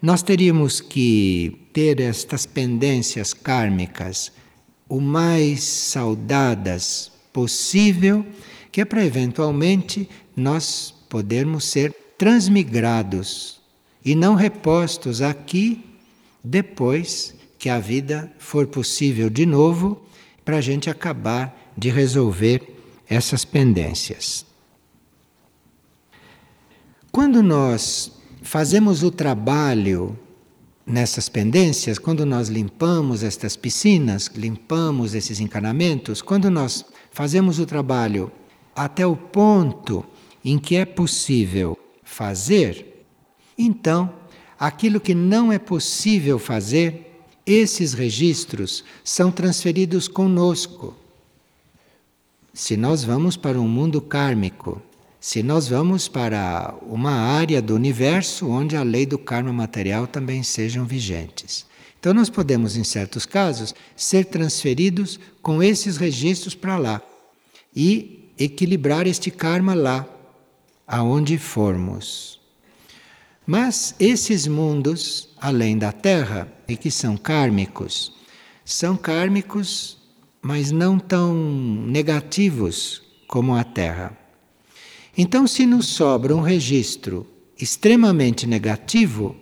Nós 0.02 0.22
teríamos 0.22 0.82
que 0.82 1.68
ter 1.72 2.02
estas 2.02 2.46
pendências 2.46 3.34
kármicas 3.34 4.32
o 4.94 5.02
mais 5.02 5.64
saudadas 5.64 7.12
possível, 7.34 8.24
que 8.72 8.80
é 8.80 8.86
para 8.86 9.04
eventualmente 9.04 10.08
nós 10.36 10.94
podermos 11.10 11.66
ser 11.66 11.92
transmigrados 12.16 13.60
e 14.06 14.14
não 14.14 14.36
repostos 14.36 15.20
aqui 15.20 15.84
depois 16.44 17.34
que 17.58 17.70
a 17.70 17.80
vida 17.80 18.32
for 18.38 18.68
possível 18.68 19.32
de 19.32 19.48
novo 19.48 20.00
para 20.46 20.58
a 20.58 20.62
gente 20.62 20.92
acabar 20.92 21.74
de 21.76 21.90
resolver 21.90 22.62
essas 23.10 23.44
pendências. 23.44 24.46
Quando 27.12 27.42
nós 27.42 28.12
fazemos 28.44 29.02
o 29.02 29.10
trabalho 29.10 30.16
nessas 30.86 31.30
pendências, 31.30 31.98
quando 31.98 32.26
nós 32.26 32.50
limpamos 32.50 33.24
estas 33.24 33.56
piscinas, 33.56 34.28
limpamos 34.36 35.14
esses 35.14 35.40
encanamentos, 35.40 36.22
quando 36.22 36.50
nós 36.50 36.86
fazemos 37.12 37.60
o 37.60 37.66
trabalho 37.66 38.32
até 38.76 39.06
o 39.06 39.16
ponto 39.16 40.06
em 40.44 40.58
que 40.58 40.76
é 40.76 40.86
possível 40.86 41.78
fazer, 42.04 43.06
então, 43.58 44.14
aquilo 44.60 45.00
que 45.00 45.14
não 45.14 45.52
é 45.52 45.60
possível 45.60 46.38
fazer, 46.38 47.22
esses 47.46 47.94
registros 47.94 48.84
são 49.04 49.32
transferidos 49.32 50.08
conosco. 50.08 50.96
Se 52.54 52.78
nós 52.78 53.04
vamos 53.04 53.36
para 53.36 53.60
um 53.60 53.68
mundo 53.68 54.02
kármico, 54.02 54.82
se 55.24 55.42
nós 55.42 55.70
vamos 55.70 56.10
para 56.10 56.76
uma 56.82 57.14
área 57.14 57.62
do 57.62 57.74
universo 57.74 58.46
onde 58.50 58.76
a 58.76 58.84
lei 58.84 59.06
do 59.06 59.18
karma 59.18 59.54
material 59.54 60.06
também 60.06 60.44
sejam 60.44 60.84
vigentes. 60.84 61.66
Então 61.98 62.14
nós 62.14 62.30
podemos, 62.30 62.76
em 62.76 62.84
certos 62.84 63.26
casos, 63.26 63.74
ser 63.96 64.26
transferidos 64.26 65.18
com 65.42 65.64
esses 65.64 65.96
registros 65.96 66.56
para 66.56 66.78
lá 66.78 67.02
e 67.74 68.34
equilibrar 68.38 69.08
este 69.08 69.32
karma 69.32 69.74
lá, 69.74 70.06
aonde 70.86 71.38
formos. 71.38 72.42
Mas 73.48 73.96
esses 74.02 74.46
mundos, 74.46 75.30
além 75.40 75.78
da 75.78 75.94
Terra, 75.94 76.52
e 76.68 76.76
que 76.76 76.92
são 76.92 77.16
kármicos, 77.16 78.12
são 78.66 78.98
kármicos, 78.98 79.98
mas 80.42 80.70
não 80.70 81.00
tão 81.00 81.34
negativos 81.34 83.02
como 83.26 83.56
a 83.56 83.64
Terra. 83.64 84.22
Então, 85.16 85.46
se 85.46 85.66
nos 85.66 85.88
sobra 85.88 86.36
um 86.36 86.42
registro 86.42 87.28
extremamente 87.60 88.48
negativo, 88.48 89.36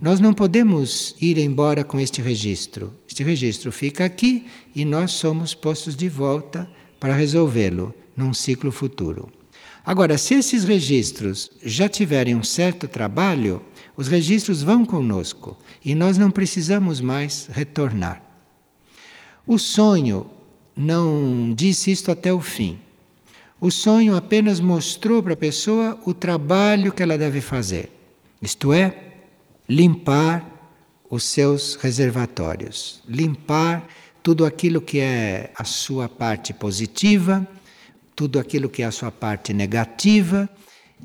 nós 0.00 0.20
não 0.20 0.32
podemos 0.32 1.14
ir 1.20 1.36
embora 1.36 1.84
com 1.84 2.00
este 2.00 2.22
registro. 2.22 2.94
Este 3.06 3.22
registro 3.22 3.70
fica 3.70 4.04
aqui 4.04 4.46
e 4.74 4.84
nós 4.84 5.12
somos 5.12 5.54
postos 5.54 5.94
de 5.94 6.08
volta 6.08 6.70
para 6.98 7.14
resolvê-lo 7.14 7.94
num 8.16 8.32
ciclo 8.32 8.72
futuro. 8.72 9.30
Agora, 9.84 10.16
se 10.16 10.34
esses 10.34 10.64
registros 10.64 11.50
já 11.62 11.88
tiverem 11.88 12.34
um 12.34 12.42
certo 12.42 12.88
trabalho, 12.88 13.62
os 13.96 14.08
registros 14.08 14.62
vão 14.62 14.84
conosco 14.84 15.58
e 15.84 15.94
nós 15.94 16.16
não 16.16 16.30
precisamos 16.30 17.00
mais 17.00 17.48
retornar. 17.50 18.22
O 19.46 19.58
sonho 19.58 20.26
não 20.76 21.52
disse 21.54 21.90
isto 21.90 22.10
até 22.10 22.32
o 22.32 22.40
fim. 22.40 22.78
O 23.60 23.70
sonho 23.70 24.16
apenas 24.16 24.60
mostrou 24.60 25.22
para 25.22 25.34
a 25.34 25.36
pessoa 25.36 25.98
o 26.04 26.14
trabalho 26.14 26.92
que 26.92 27.02
ela 27.02 27.18
deve 27.18 27.40
fazer, 27.40 27.90
isto 28.40 28.72
é, 28.72 28.96
limpar 29.68 30.44
os 31.10 31.24
seus 31.24 31.74
reservatórios, 31.74 33.02
limpar 33.08 33.86
tudo 34.22 34.44
aquilo 34.44 34.80
que 34.80 35.00
é 35.00 35.50
a 35.56 35.64
sua 35.64 36.08
parte 36.08 36.52
positiva 36.52 37.46
tudo 38.18 38.40
aquilo 38.40 38.68
que 38.68 38.82
é 38.82 38.84
a 38.84 38.90
sua 38.90 39.12
parte 39.12 39.54
negativa 39.54 40.48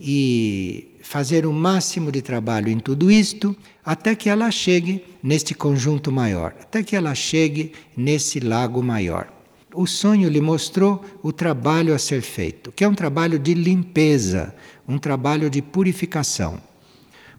e 0.02 0.98
fazer 1.04 1.46
o 1.46 1.54
máximo 1.54 2.12
de 2.12 2.24
trabalho 2.24 2.70
em 2.70 2.80
tudo 2.80 3.12
isto 3.12 3.56
até 3.86 4.16
que 4.16 4.30
ela 4.30 4.50
chegue 4.50 5.06
neste 5.22 5.54
conjunto 5.54 6.12
maior, 6.12 6.56
até 6.60 6.82
que 6.82 6.96
ela 6.96 7.14
chegue 7.14 7.72
nesse 7.96 8.40
lago 8.40 8.82
maior. 8.82 9.32
O 9.74 9.88
sonho 9.88 10.30
lhe 10.30 10.40
mostrou 10.40 11.04
o 11.24 11.32
trabalho 11.32 11.96
a 11.96 12.00
ser 12.00 12.22
feito, 12.22 12.72
que 12.72 12.84
é 12.84 12.88
um 12.88 12.94
trabalho 12.94 13.40
de 13.40 13.54
limpeza, 13.54 14.54
um 14.88 14.98
trabalho 14.98 15.50
de 15.50 15.62
purificação. 15.62 16.62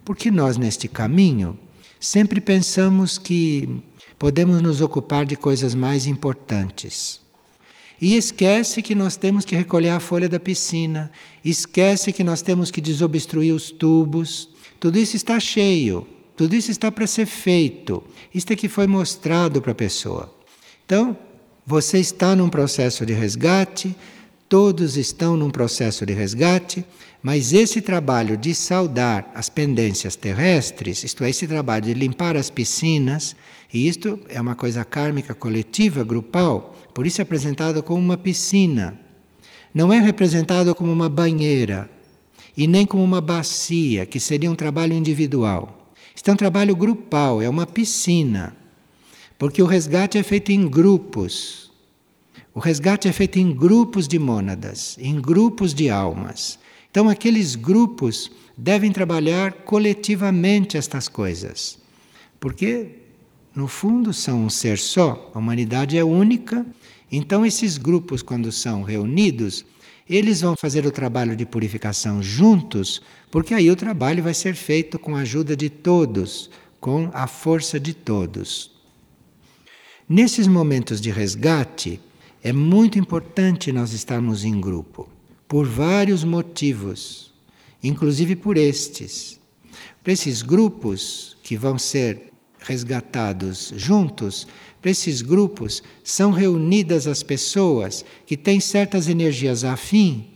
Porque 0.03 0.29
nós, 0.29 0.57
neste 0.57 0.87
caminho, 0.87 1.57
sempre 1.99 2.41
pensamos 2.41 3.17
que 3.17 3.81
podemos 4.19 4.61
nos 4.61 4.81
ocupar 4.81 5.25
de 5.25 5.35
coisas 5.35 5.73
mais 5.73 6.05
importantes. 6.05 7.21
E 8.01 8.15
esquece 8.15 8.81
que 8.81 8.93
nós 8.93 9.15
temos 9.15 9.45
que 9.45 9.55
recolher 9.55 9.89
a 9.89 9.99
folha 9.99 10.27
da 10.27 10.39
piscina, 10.39 11.11
esquece 11.43 12.11
que 12.11 12.23
nós 12.23 12.41
temos 12.41 12.69
que 12.69 12.81
desobstruir 12.81 13.55
os 13.55 13.71
tubos. 13.71 14.49
Tudo 14.79 14.99
isso 14.99 15.15
está 15.15 15.39
cheio, 15.39 16.05
tudo 16.35 16.55
isso 16.55 16.69
está 16.69 16.91
para 16.91 17.07
ser 17.07 17.25
feito. 17.25 18.03
Isto 18.33 18.51
é 18.51 18.55
que 18.55 18.67
foi 18.67 18.85
mostrado 18.87 19.61
para 19.61 19.71
a 19.71 19.75
pessoa. 19.75 20.35
Então, 20.85 21.17
você 21.65 21.97
está 21.97 22.35
num 22.35 22.47
processo 22.47 23.05
de 23.05 23.13
resgate, 23.13 23.95
todos 24.47 24.97
estão 24.97 25.35
num 25.35 25.49
processo 25.49 26.05
de 26.05 26.13
resgate, 26.13 26.85
mas 27.23 27.53
esse 27.53 27.81
trabalho 27.81 28.37
de 28.37 28.53
saudar 28.53 29.31
as 29.33 29.49
pendências 29.49 30.15
terrestres, 30.15 31.03
isto 31.03 31.23
é, 31.23 31.29
esse 31.31 31.47
trabalho 31.47 31.85
de 31.85 31.93
limpar 31.95 32.37
as 32.37 32.51
piscinas, 32.51 33.35
e 33.73 33.87
isto 33.87 34.19
é 34.29 34.39
uma 34.39 34.53
coisa 34.53 34.85
kármica 34.85 35.33
coletiva, 35.33 36.03
grupal, 36.03 36.75
por 36.93 37.07
isso 37.07 37.19
é 37.19 37.23
apresentado 37.23 37.81
como 37.81 37.99
uma 37.99 38.15
piscina. 38.15 38.99
Não 39.73 39.91
é 39.91 39.99
representado 39.99 40.75
como 40.75 40.91
uma 40.91 41.09
banheira 41.09 41.89
e 42.55 42.67
nem 42.67 42.85
como 42.85 43.03
uma 43.03 43.19
bacia, 43.19 44.05
que 44.05 44.19
seria 44.19 44.51
um 44.51 44.55
trabalho 44.55 44.93
individual. 44.93 45.91
Isto 46.15 46.29
é 46.29 46.33
um 46.33 46.37
trabalho 46.37 46.75
grupal, 46.75 47.41
é 47.41 47.49
uma 47.49 47.65
piscina. 47.65 48.55
Porque 49.37 49.61
o 49.61 49.65
resgate 49.65 50.17
é 50.17 50.23
feito 50.23 50.51
em 50.51 50.67
grupos. 50.67 51.71
O 52.53 52.59
resgate 52.59 53.07
é 53.07 53.11
feito 53.11 53.37
em 53.37 53.53
grupos 53.53 54.07
de 54.07 54.17
mônadas, 54.17 54.97
em 54.99 55.19
grupos 55.19 55.73
de 55.73 55.89
almas. 55.89 56.57
Então, 56.89 57.09
aqueles 57.09 57.55
grupos 57.55 58.31
devem 58.57 58.91
trabalhar 58.91 59.51
coletivamente 59.51 60.77
estas 60.77 61.09
coisas. 61.09 61.77
Porque, 62.39 62.91
no 63.53 63.67
fundo, 63.67 64.13
são 64.13 64.45
um 64.45 64.49
ser 64.49 64.77
só, 64.77 65.29
a 65.33 65.39
humanidade 65.39 65.97
é 65.97 66.03
única. 66.03 66.65
Então, 67.11 67.45
esses 67.45 67.77
grupos, 67.77 68.21
quando 68.21 68.49
são 68.53 68.83
reunidos, 68.83 69.65
eles 70.09 70.39
vão 70.39 70.55
fazer 70.55 70.85
o 70.85 70.91
trabalho 70.91 71.35
de 71.35 71.45
purificação 71.45 72.23
juntos, 72.23 73.01
porque 73.29 73.53
aí 73.53 73.69
o 73.69 73.75
trabalho 73.75 74.23
vai 74.23 74.33
ser 74.33 74.55
feito 74.55 74.97
com 74.97 75.15
a 75.15 75.21
ajuda 75.21 75.57
de 75.57 75.69
todos, 75.69 76.49
com 76.79 77.09
a 77.13 77.27
força 77.27 77.77
de 77.77 77.93
todos. 77.93 78.74
Nesses 80.07 80.45
momentos 80.45 81.01
de 81.01 81.09
resgate, 81.09 81.99
é 82.43 82.53
muito 82.53 82.99
importante 82.99 83.71
nós 83.71 83.91
estarmos 83.91 84.45
em 84.45 84.61
grupo, 84.61 85.09
por 85.47 85.65
vários 85.65 86.23
motivos, 86.23 87.33
inclusive 87.81 88.35
por 88.35 88.55
estes. 88.55 89.39
Para 90.03 90.13
esses 90.13 90.43
grupos 90.43 91.35
que 91.41 91.57
vão 91.57 91.79
ser 91.79 92.31
resgatados 92.59 93.73
juntos, 93.75 94.47
para 94.79 94.91
esses 94.91 95.23
grupos 95.23 95.81
são 96.03 96.29
reunidas 96.29 97.07
as 97.07 97.23
pessoas 97.23 98.05
que 98.27 98.37
têm 98.37 98.59
certas 98.59 99.07
energias 99.07 99.63
afim, 99.63 100.27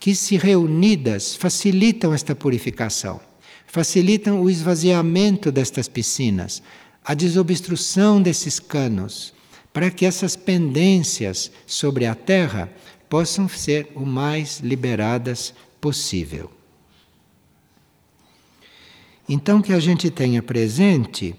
que 0.00 0.14
se 0.14 0.38
reunidas 0.38 1.36
facilitam 1.36 2.14
esta 2.14 2.34
purificação, 2.34 3.20
facilitam 3.66 4.40
o 4.40 4.48
esvaziamento 4.48 5.52
destas 5.52 5.86
piscinas, 5.86 6.62
a 7.08 7.14
desobstrução 7.14 8.20
desses 8.20 8.60
canos, 8.60 9.32
para 9.72 9.90
que 9.90 10.04
essas 10.04 10.36
pendências 10.36 11.50
sobre 11.66 12.04
a 12.04 12.14
terra 12.14 12.70
possam 13.08 13.48
ser 13.48 13.90
o 13.94 14.04
mais 14.04 14.60
liberadas 14.60 15.54
possível. 15.80 16.50
Então, 19.26 19.62
que 19.62 19.72
a 19.72 19.80
gente 19.80 20.10
tenha 20.10 20.42
presente 20.42 21.34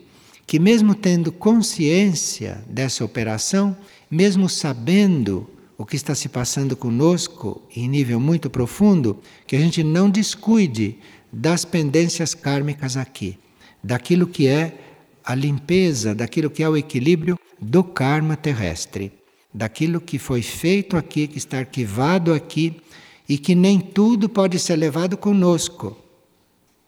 que, 0.48 0.58
mesmo 0.58 0.96
tendo 0.96 1.32
consciência 1.32 2.66
dessa 2.68 3.06
operação, 3.06 3.78
mesmo 4.10 4.50
sabendo 4.50 5.48
o 5.78 5.86
que 5.86 5.96
está 5.96 6.16
se 6.16 6.30
passando 6.30 6.76
conosco 6.76 7.62
em 7.76 7.88
nível 7.88 8.20
muito 8.20 8.50
profundo, 8.50 9.22
que 9.46 9.56
a 9.56 9.60
gente 9.60 9.84
não 9.84 10.10
descuide 10.10 10.98
das 11.32 11.64
pendências 11.64 12.34
kármicas 12.34 12.98
aqui, 12.98 13.38
daquilo 13.84 14.26
que 14.26 14.48
é 14.48 14.89
a 15.30 15.36
limpeza 15.36 16.16
daquilo 16.16 16.50
que 16.50 16.64
é 16.64 16.68
o 16.68 16.76
equilíbrio 16.76 17.38
do 17.62 17.84
karma 17.84 18.36
terrestre, 18.36 19.14
daquilo 19.54 20.02
que 20.02 20.18
foi 20.18 20.42
feito 20.42 20.98
aqui, 20.98 21.28
que 21.28 21.38
está 21.38 21.60
arquivado 21.60 22.34
aqui 22.34 22.82
e 23.28 23.38
que 23.38 23.54
nem 23.54 23.80
tudo 23.80 24.28
pode 24.28 24.58
ser 24.58 24.76
levado 24.76 25.16
conosco 25.16 25.96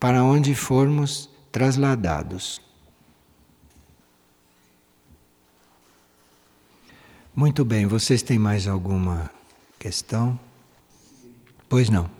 para 0.00 0.24
onde 0.24 0.56
formos 0.56 1.30
trasladados. 1.52 2.60
Muito 7.32 7.64
bem, 7.64 7.86
vocês 7.86 8.22
têm 8.22 8.40
mais 8.40 8.66
alguma 8.66 9.30
questão? 9.78 10.36
Pois 11.68 11.88
não. 11.88 12.10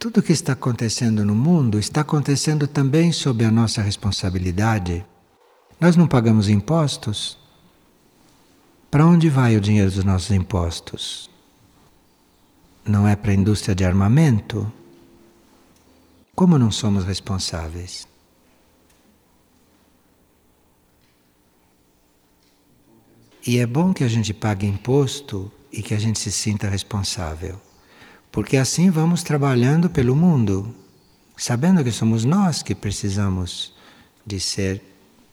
Tudo 0.00 0.20
o 0.20 0.22
que 0.22 0.32
está 0.32 0.54
acontecendo 0.54 1.26
no 1.26 1.34
mundo 1.34 1.78
está 1.78 2.00
acontecendo 2.00 2.66
também 2.66 3.12
sob 3.12 3.44
a 3.44 3.50
nossa 3.50 3.82
responsabilidade. 3.82 5.04
Nós 5.78 5.94
não 5.94 6.08
pagamos 6.08 6.48
impostos? 6.48 7.38
Para 8.90 9.04
onde 9.04 9.28
vai 9.28 9.58
o 9.58 9.60
dinheiro 9.60 9.90
dos 9.90 10.02
nossos 10.02 10.30
impostos? 10.30 11.28
Não 12.82 13.06
é 13.06 13.14
para 13.14 13.32
a 13.32 13.34
indústria 13.34 13.74
de 13.74 13.84
armamento? 13.84 14.72
Como 16.34 16.58
não 16.58 16.70
somos 16.70 17.04
responsáveis? 17.04 18.08
E 23.46 23.58
é 23.58 23.66
bom 23.66 23.92
que 23.92 24.02
a 24.02 24.08
gente 24.08 24.32
pague 24.32 24.66
imposto 24.66 25.52
e 25.70 25.82
que 25.82 25.92
a 25.92 25.98
gente 25.98 26.18
se 26.18 26.32
sinta 26.32 26.70
responsável. 26.70 27.60
Porque 28.30 28.56
assim 28.56 28.90
vamos 28.90 29.22
trabalhando 29.22 29.90
pelo 29.90 30.14
mundo, 30.14 30.74
sabendo 31.36 31.82
que 31.82 31.90
somos 31.90 32.24
nós 32.24 32.62
que 32.62 32.74
precisamos 32.74 33.74
de 34.24 34.38
ser 34.38 34.82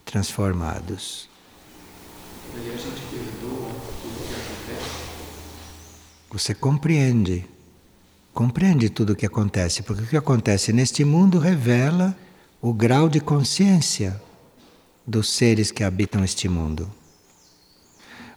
transformados. 0.04 1.28
Você 6.30 6.54
compreende. 6.54 7.46
Compreende 8.34 8.88
tudo 8.90 9.12
o 9.12 9.16
que 9.16 9.26
acontece, 9.26 9.82
porque 9.82 10.02
o 10.02 10.06
que 10.06 10.16
acontece 10.16 10.72
neste 10.72 11.04
mundo 11.04 11.38
revela 11.38 12.16
o 12.60 12.72
grau 12.72 13.08
de 13.08 13.20
consciência 13.20 14.20
dos 15.06 15.30
seres 15.30 15.70
que 15.70 15.82
habitam 15.82 16.22
este 16.22 16.48
mundo. 16.48 16.97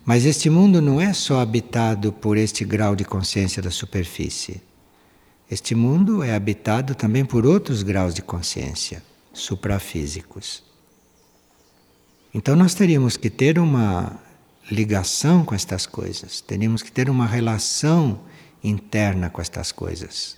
Mas 0.04 0.26
este 0.26 0.50
mundo 0.50 0.82
não 0.82 1.00
é 1.00 1.14
só 1.14 1.40
habitado 1.40 2.12
por 2.12 2.36
este 2.36 2.66
grau 2.66 2.96
de 2.96 3.06
consciência 3.06 3.62
da 3.62 3.70
superfície. 3.70 4.62
Este 5.50 5.76
mundo 5.76 6.24
é 6.24 6.34
habitado 6.34 6.96
também 6.96 7.24
por 7.24 7.46
outros 7.46 7.84
graus 7.84 8.14
de 8.14 8.22
consciência 8.22 9.04
suprafísicos. 9.32 10.64
Então 12.34 12.56
nós 12.56 12.74
teríamos 12.74 13.16
que 13.16 13.30
ter 13.30 13.60
uma 13.60 14.20
ligação 14.72 15.44
com 15.46 15.54
estas 15.54 15.86
coisas, 15.86 16.42
teríamos 16.42 16.82
que 16.82 16.92
ter 16.92 17.10
uma 17.10 17.28
relação 17.28 18.22
interna 18.64 19.30
com 19.30 19.42
estas 19.42 19.72
coisas. 19.72 20.38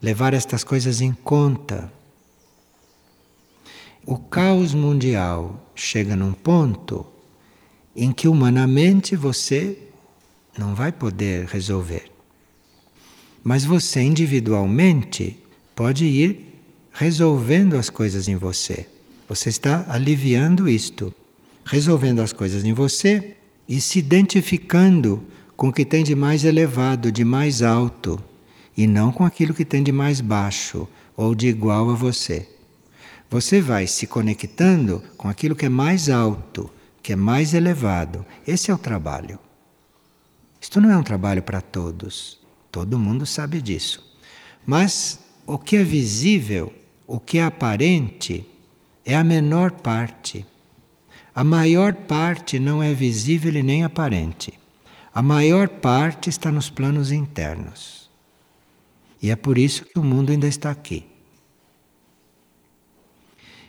Levar 0.00 0.32
estas 0.32 0.64
coisas 0.64 1.02
em 1.02 1.12
conta. 1.12 1.92
O 4.06 4.16
caos 4.16 4.72
mundial 4.72 5.70
chega 5.74 6.16
num 6.16 6.32
ponto 6.32 7.04
em 8.00 8.12
que 8.12 8.26
humanamente 8.26 9.14
você 9.14 9.76
não 10.56 10.74
vai 10.74 10.90
poder 10.90 11.44
resolver. 11.44 12.10
Mas 13.44 13.62
você 13.62 14.00
individualmente 14.00 15.36
pode 15.76 16.06
ir 16.06 16.46
resolvendo 16.90 17.74
as 17.74 17.90
coisas 17.90 18.26
em 18.26 18.36
você. 18.36 18.86
Você 19.28 19.50
está 19.50 19.84
aliviando 19.86 20.66
isto, 20.66 21.14
resolvendo 21.62 22.20
as 22.20 22.32
coisas 22.32 22.64
em 22.64 22.72
você 22.72 23.36
e 23.68 23.82
se 23.82 23.98
identificando 23.98 25.22
com 25.54 25.68
o 25.68 25.72
que 25.72 25.84
tem 25.84 26.02
de 26.02 26.14
mais 26.14 26.42
elevado, 26.42 27.12
de 27.12 27.22
mais 27.22 27.60
alto, 27.60 28.18
e 28.74 28.86
não 28.86 29.12
com 29.12 29.26
aquilo 29.26 29.52
que 29.52 29.64
tem 29.64 29.82
de 29.82 29.92
mais 29.92 30.22
baixo 30.22 30.88
ou 31.14 31.34
de 31.34 31.48
igual 31.48 31.90
a 31.90 31.94
você. 31.94 32.48
você 33.28 33.60
vai 33.60 33.86
se 33.86 34.06
conectando 34.06 35.02
com 35.18 35.28
aquilo 35.28 35.54
que 35.54 35.66
é 35.66 35.68
mais 35.68 36.08
alto, 36.08 36.70
que 37.02 37.12
é 37.12 37.16
mais 37.16 37.54
elevado. 37.54 38.24
Esse 38.46 38.70
é 38.70 38.74
o 38.74 38.78
trabalho. 38.78 39.38
Isto 40.60 40.80
não 40.80 40.90
é 40.90 40.96
um 40.96 41.02
trabalho 41.02 41.42
para 41.42 41.60
todos. 41.60 42.38
Todo 42.70 42.98
mundo 42.98 43.24
sabe 43.24 43.62
disso. 43.62 44.04
Mas 44.66 45.18
o 45.46 45.58
que 45.58 45.76
é 45.76 45.82
visível, 45.82 46.72
o 47.06 47.18
que 47.18 47.38
é 47.38 47.44
aparente, 47.44 48.46
é 49.04 49.16
a 49.16 49.24
menor 49.24 49.72
parte. 49.72 50.46
A 51.34 51.42
maior 51.42 51.94
parte 51.94 52.58
não 52.58 52.82
é 52.82 52.92
visível 52.92 53.54
e 53.54 53.62
nem 53.62 53.84
aparente. 53.84 54.52
A 55.12 55.22
maior 55.22 55.68
parte 55.68 56.28
está 56.28 56.52
nos 56.52 56.70
planos 56.70 57.10
internos. 57.10 58.10
E 59.22 59.30
é 59.30 59.36
por 59.36 59.58
isso 59.58 59.84
que 59.84 59.98
o 59.98 60.04
mundo 60.04 60.30
ainda 60.30 60.46
está 60.46 60.70
aqui. 60.70 61.06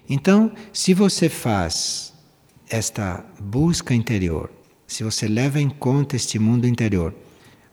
Então, 0.08 0.52
se 0.74 0.94
você 0.94 1.30
faz 1.30 2.11
esta 2.72 3.24
busca 3.38 3.93
interior, 3.93 4.49
se 4.88 5.03
você 5.03 5.28
leva 5.28 5.59
em 5.59 5.69
conta 5.69 6.15
este 6.15 6.39
mundo 6.39 6.65
interior, 6.65 7.13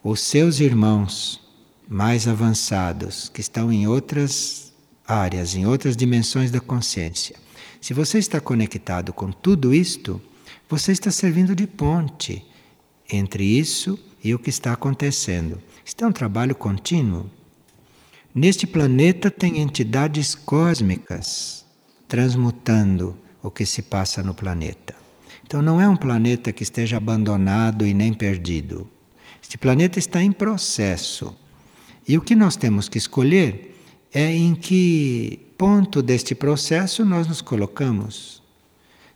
os 0.03 0.20
seus 0.20 0.59
irmãos 0.59 1.40
mais 1.88 2.26
avançados, 2.26 3.28
que 3.28 3.40
estão 3.40 3.72
em 3.72 3.86
outras 3.86 4.72
áreas, 5.07 5.55
em 5.55 5.64
outras 5.64 5.96
dimensões 5.96 6.51
da 6.51 6.61
consciência, 6.61 7.36
se 7.80 7.94
você 7.94 8.18
está 8.18 8.40
conectado 8.40 9.12
com 9.12 9.30
tudo 9.30 9.72
isto, 9.72 10.20
você 10.68 10.90
está 10.90 11.12
servindo 11.12 11.55
de 11.55 11.66
ponte 11.66 12.44
entre 13.09 13.44
isso 13.44 13.96
e 14.22 14.34
o 14.34 14.38
que 14.38 14.51
está 14.51 14.72
acontecendo. 14.72 15.62
Isto 15.84 16.05
é 16.05 16.09
um 16.09 16.12
trabalho 16.12 16.57
contínuo. 16.57 17.30
Neste 18.34 18.66
planeta 18.66 19.30
tem 19.30 19.61
entidades 19.61 20.34
cósmicas 20.34 21.64
transmutando 22.09 23.16
o 23.43 23.51
que 23.51 23.64
se 23.64 23.82
passa 23.82 24.22
no 24.22 24.34
planeta. 24.34 24.95
Então 25.45 25.62
não 25.62 25.80
é 25.80 25.89
um 25.89 25.97
planeta 25.97 26.53
que 26.53 26.62
esteja 26.62 26.97
abandonado 26.97 27.86
e 27.86 27.95
nem 27.95 28.12
perdido. 28.12 28.89
Este 29.43 29.57
planeta 29.57 29.99
está 29.99 30.22
em 30.22 30.32
processo. 30.32 31.34
E 32.07 32.18
o 32.18 32.20
que 32.20 32.34
nós 32.34 32.57
temos 32.57 32.89
que 32.89 32.99
escolher 32.99 33.74
é 34.12 34.30
em 34.34 34.55
que 34.55 35.47
ponto 35.57 36.03
deste 36.03 36.34
processo 36.34 37.05
nós 37.05 37.26
nos 37.26 37.41
colocamos. 37.41 38.43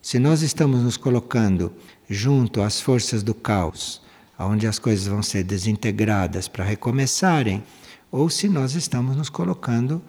Se 0.00 0.18
nós 0.18 0.42
estamos 0.42 0.80
nos 0.82 0.96
colocando 0.96 1.72
junto 2.08 2.60
às 2.62 2.80
forças 2.80 3.22
do 3.22 3.34
caos, 3.34 4.02
onde 4.38 4.66
as 4.66 4.78
coisas 4.78 5.06
vão 5.06 5.22
ser 5.22 5.44
desintegradas 5.44 6.48
para 6.48 6.64
recomeçarem, 6.64 7.62
ou 8.10 8.28
se 8.28 8.48
nós 8.48 8.74
estamos 8.74 9.16
nos 9.16 9.28
colocando 9.28 10.02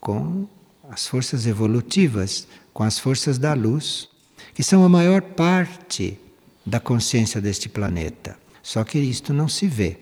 com 0.00 0.46
as 0.90 1.06
forças 1.06 1.46
evolutivas, 1.46 2.46
com 2.72 2.82
as 2.82 2.98
forças 2.98 3.38
da 3.38 3.54
luz, 3.54 4.08
que 4.54 4.62
são 4.62 4.84
a 4.84 4.88
maior 4.88 5.22
parte 5.22 6.18
da 6.64 6.80
consciência 6.80 7.40
deste 7.40 7.68
planeta. 7.68 8.38
Só 8.62 8.84
que 8.84 8.98
isto 8.98 9.32
não 9.32 9.48
se 9.48 9.66
vê. 9.66 9.98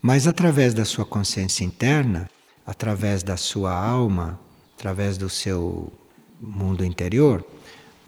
Mas 0.00 0.26
através 0.26 0.74
da 0.74 0.84
sua 0.84 1.06
consciência 1.06 1.64
interna, 1.64 2.28
através 2.66 3.22
da 3.22 3.36
sua 3.36 3.72
alma, 3.72 4.38
através 4.76 5.16
do 5.16 5.30
seu 5.30 5.92
mundo 6.40 6.84
interior, 6.84 7.44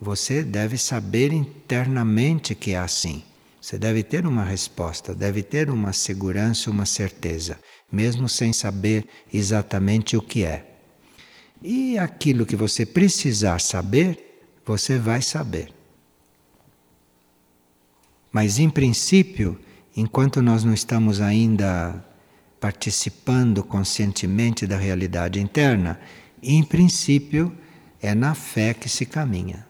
você 0.01 0.43
deve 0.43 0.77
saber 0.77 1.33
internamente 1.33 2.55
que 2.55 2.73
é 2.73 2.79
assim. 2.79 3.23
Você 3.61 3.79
deve 3.79 4.03
ter 4.03 4.27
uma 4.27 4.45
resposta, 4.45 5.15
deve 5.15 5.43
ter 5.43 5.71
uma 5.71 5.93
segurança, 5.93 6.71
uma 6.71 6.85
certeza, 6.85 7.59
mesmo 7.91 8.29
sem 8.29 8.53
saber 8.53 9.07
exatamente 9.33 10.17
o 10.17 10.21
que 10.21 10.45
é. 10.45 10.74
E 11.67 11.97
aquilo 11.97 12.45
que 12.45 12.55
você 12.55 12.85
precisar 12.85 13.59
saber, 13.59 14.47
você 14.67 14.99
vai 14.99 15.23
saber. 15.23 15.73
Mas, 18.31 18.59
em 18.59 18.69
princípio, 18.69 19.59
enquanto 19.97 20.43
nós 20.43 20.63
não 20.63 20.75
estamos 20.75 21.23
ainda 21.23 22.05
participando 22.61 23.65
conscientemente 23.65 24.67
da 24.67 24.77
realidade 24.77 25.41
interna, 25.41 25.99
em 26.43 26.63
princípio 26.63 27.57
é 28.03 28.15
na 28.15 28.35
fé 28.35 28.75
que 28.75 28.89
se 28.91 29.07
caminha. 29.07 29.67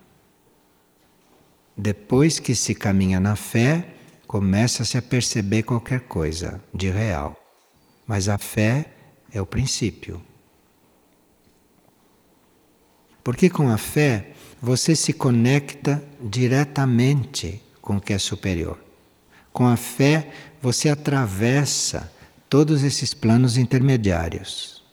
Depois 1.76 2.40
que 2.40 2.56
se 2.56 2.74
caminha 2.74 3.20
na 3.20 3.36
fé, 3.36 3.86
começa-se 4.26 4.98
a 4.98 5.02
perceber 5.02 5.62
qualquer 5.62 6.00
coisa 6.00 6.60
de 6.74 6.90
real. 6.90 7.40
Mas 8.04 8.28
a 8.28 8.36
fé 8.36 8.86
é 9.32 9.40
o 9.40 9.46
princípio. 9.46 10.20
Porque 13.24 13.48
com 13.48 13.70
a 13.70 13.78
fé 13.78 14.32
você 14.60 14.94
se 14.94 15.14
conecta 15.14 16.04
diretamente 16.20 17.62
com 17.80 17.96
o 17.96 18.00
que 18.00 18.12
é 18.12 18.18
superior. 18.18 18.78
Com 19.50 19.66
a 19.66 19.76
fé 19.76 20.30
você 20.60 20.90
atravessa 20.90 22.12
todos 22.50 22.84
esses 22.84 23.14
planos 23.14 23.56
intermediários, 23.56 24.84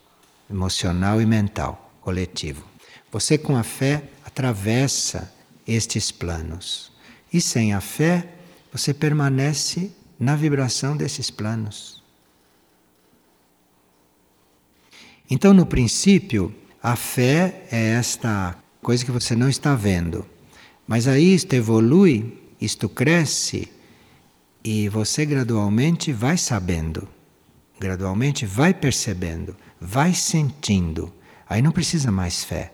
emocional 0.49 1.21
e 1.21 1.25
mental, 1.25 1.93
coletivo. 2.01 2.65
Você, 3.11 3.37
com 3.37 3.57
a 3.57 3.63
fé, 3.63 4.03
atravessa 4.25 5.33
estes 5.67 6.11
planos. 6.11 6.91
E 7.31 7.41
sem 7.41 7.73
a 7.73 7.81
fé, 7.81 8.29
você 8.71 8.93
permanece 8.93 9.91
na 10.17 10.35
vibração 10.35 10.95
desses 10.95 11.29
planos. 11.29 12.01
Então, 15.29 15.53
no 15.53 15.65
princípio, 15.65 16.53
a 16.81 16.95
fé 16.95 17.63
é 17.71 17.93
esta 17.93 18.55
coisa 18.81 19.05
que 19.05 19.11
você 19.11 19.35
não 19.35 19.49
está 19.49 19.75
vendo. 19.75 20.25
Mas 20.87 21.07
aí 21.07 21.33
isto 21.33 21.53
evolui, 21.53 22.41
isto 22.59 22.89
cresce, 22.89 23.71
e 24.63 24.89
você 24.89 25.25
gradualmente 25.25 26.11
vai 26.11 26.37
sabendo 26.37 27.07
gradualmente 27.81 28.45
vai 28.45 28.75
percebendo, 28.75 29.57
vai 29.79 30.13
sentindo. 30.13 31.11
Aí 31.49 31.61
não 31.61 31.71
precisa 31.71 32.11
mais 32.11 32.43
fé. 32.43 32.71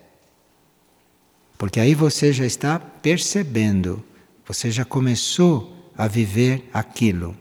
Porque 1.58 1.80
aí 1.80 1.96
você 1.96 2.34
já 2.34 2.46
está 2.46 2.78
percebendo, 2.78 4.04
você 4.46 4.70
já 4.70 4.84
começou 4.84 5.92
a 5.98 6.08
viver 6.08 6.70
aquilo 6.74 7.36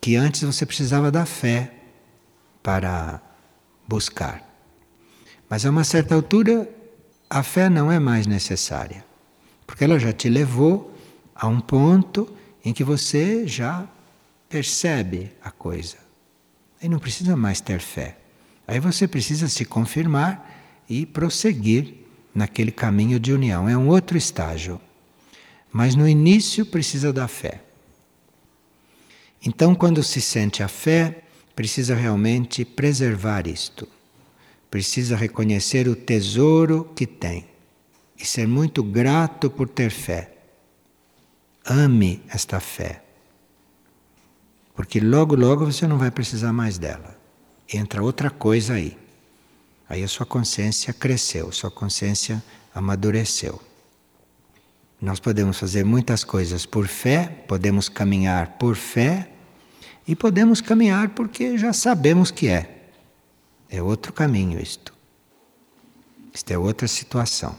que 0.00 0.16
antes 0.16 0.42
você 0.42 0.66
precisava 0.66 1.10
da 1.10 1.24
fé 1.24 1.72
para 2.62 3.22
buscar. 3.86 4.49
Mas 5.50 5.66
a 5.66 5.70
uma 5.70 5.82
certa 5.82 6.14
altura, 6.14 6.70
a 7.28 7.42
fé 7.42 7.68
não 7.68 7.90
é 7.90 7.98
mais 7.98 8.24
necessária, 8.24 9.04
porque 9.66 9.82
ela 9.82 9.98
já 9.98 10.12
te 10.12 10.28
levou 10.28 10.96
a 11.34 11.48
um 11.48 11.60
ponto 11.60 12.32
em 12.64 12.72
que 12.72 12.84
você 12.84 13.48
já 13.48 13.88
percebe 14.48 15.32
a 15.42 15.50
coisa. 15.50 15.96
Aí 16.80 16.88
não 16.88 17.00
precisa 17.00 17.36
mais 17.36 17.60
ter 17.60 17.80
fé. 17.80 18.16
Aí 18.64 18.78
você 18.78 19.08
precisa 19.08 19.48
se 19.48 19.64
confirmar 19.64 20.48
e 20.88 21.04
prosseguir 21.04 21.94
naquele 22.32 22.70
caminho 22.70 23.18
de 23.18 23.32
união. 23.32 23.68
É 23.68 23.76
um 23.76 23.88
outro 23.88 24.16
estágio. 24.16 24.80
Mas 25.72 25.96
no 25.96 26.08
início 26.08 26.64
precisa 26.64 27.12
da 27.12 27.26
fé. 27.26 27.60
Então, 29.44 29.74
quando 29.74 30.02
se 30.02 30.20
sente 30.20 30.62
a 30.62 30.68
fé, 30.68 31.22
precisa 31.56 31.94
realmente 31.94 32.64
preservar 32.64 33.48
isto. 33.48 33.88
Precisa 34.70 35.16
reconhecer 35.16 35.88
o 35.88 35.96
tesouro 35.96 36.92
que 36.94 37.06
tem 37.06 37.46
e 38.18 38.24
ser 38.24 38.46
muito 38.46 38.82
grato 38.82 39.50
por 39.50 39.68
ter 39.68 39.90
fé. 39.90 40.32
Ame 41.64 42.22
esta 42.28 42.60
fé. 42.60 43.02
Porque 44.74 45.00
logo, 45.00 45.34
logo 45.34 45.66
você 45.66 45.86
não 45.86 45.98
vai 45.98 46.10
precisar 46.10 46.52
mais 46.52 46.78
dela. 46.78 47.18
Entra 47.72 48.02
outra 48.02 48.30
coisa 48.30 48.74
aí. 48.74 48.96
Aí 49.88 50.04
a 50.04 50.08
sua 50.08 50.24
consciência 50.24 50.92
cresceu, 50.92 51.50
sua 51.50 51.70
consciência 51.70 52.42
amadureceu. 52.74 53.60
Nós 55.00 55.18
podemos 55.18 55.58
fazer 55.58 55.84
muitas 55.84 56.22
coisas 56.22 56.64
por 56.64 56.86
fé, 56.86 57.44
podemos 57.48 57.88
caminhar 57.88 58.58
por 58.58 58.76
fé 58.76 59.30
e 60.06 60.14
podemos 60.14 60.60
caminhar 60.60 61.10
porque 61.10 61.58
já 61.58 61.72
sabemos 61.72 62.30
que 62.30 62.48
é. 62.48 62.79
É 63.70 63.80
outro 63.80 64.12
caminho 64.12 64.60
isto. 64.60 64.92
Isto 66.34 66.50
é 66.50 66.58
outra 66.58 66.88
situação. 66.88 67.56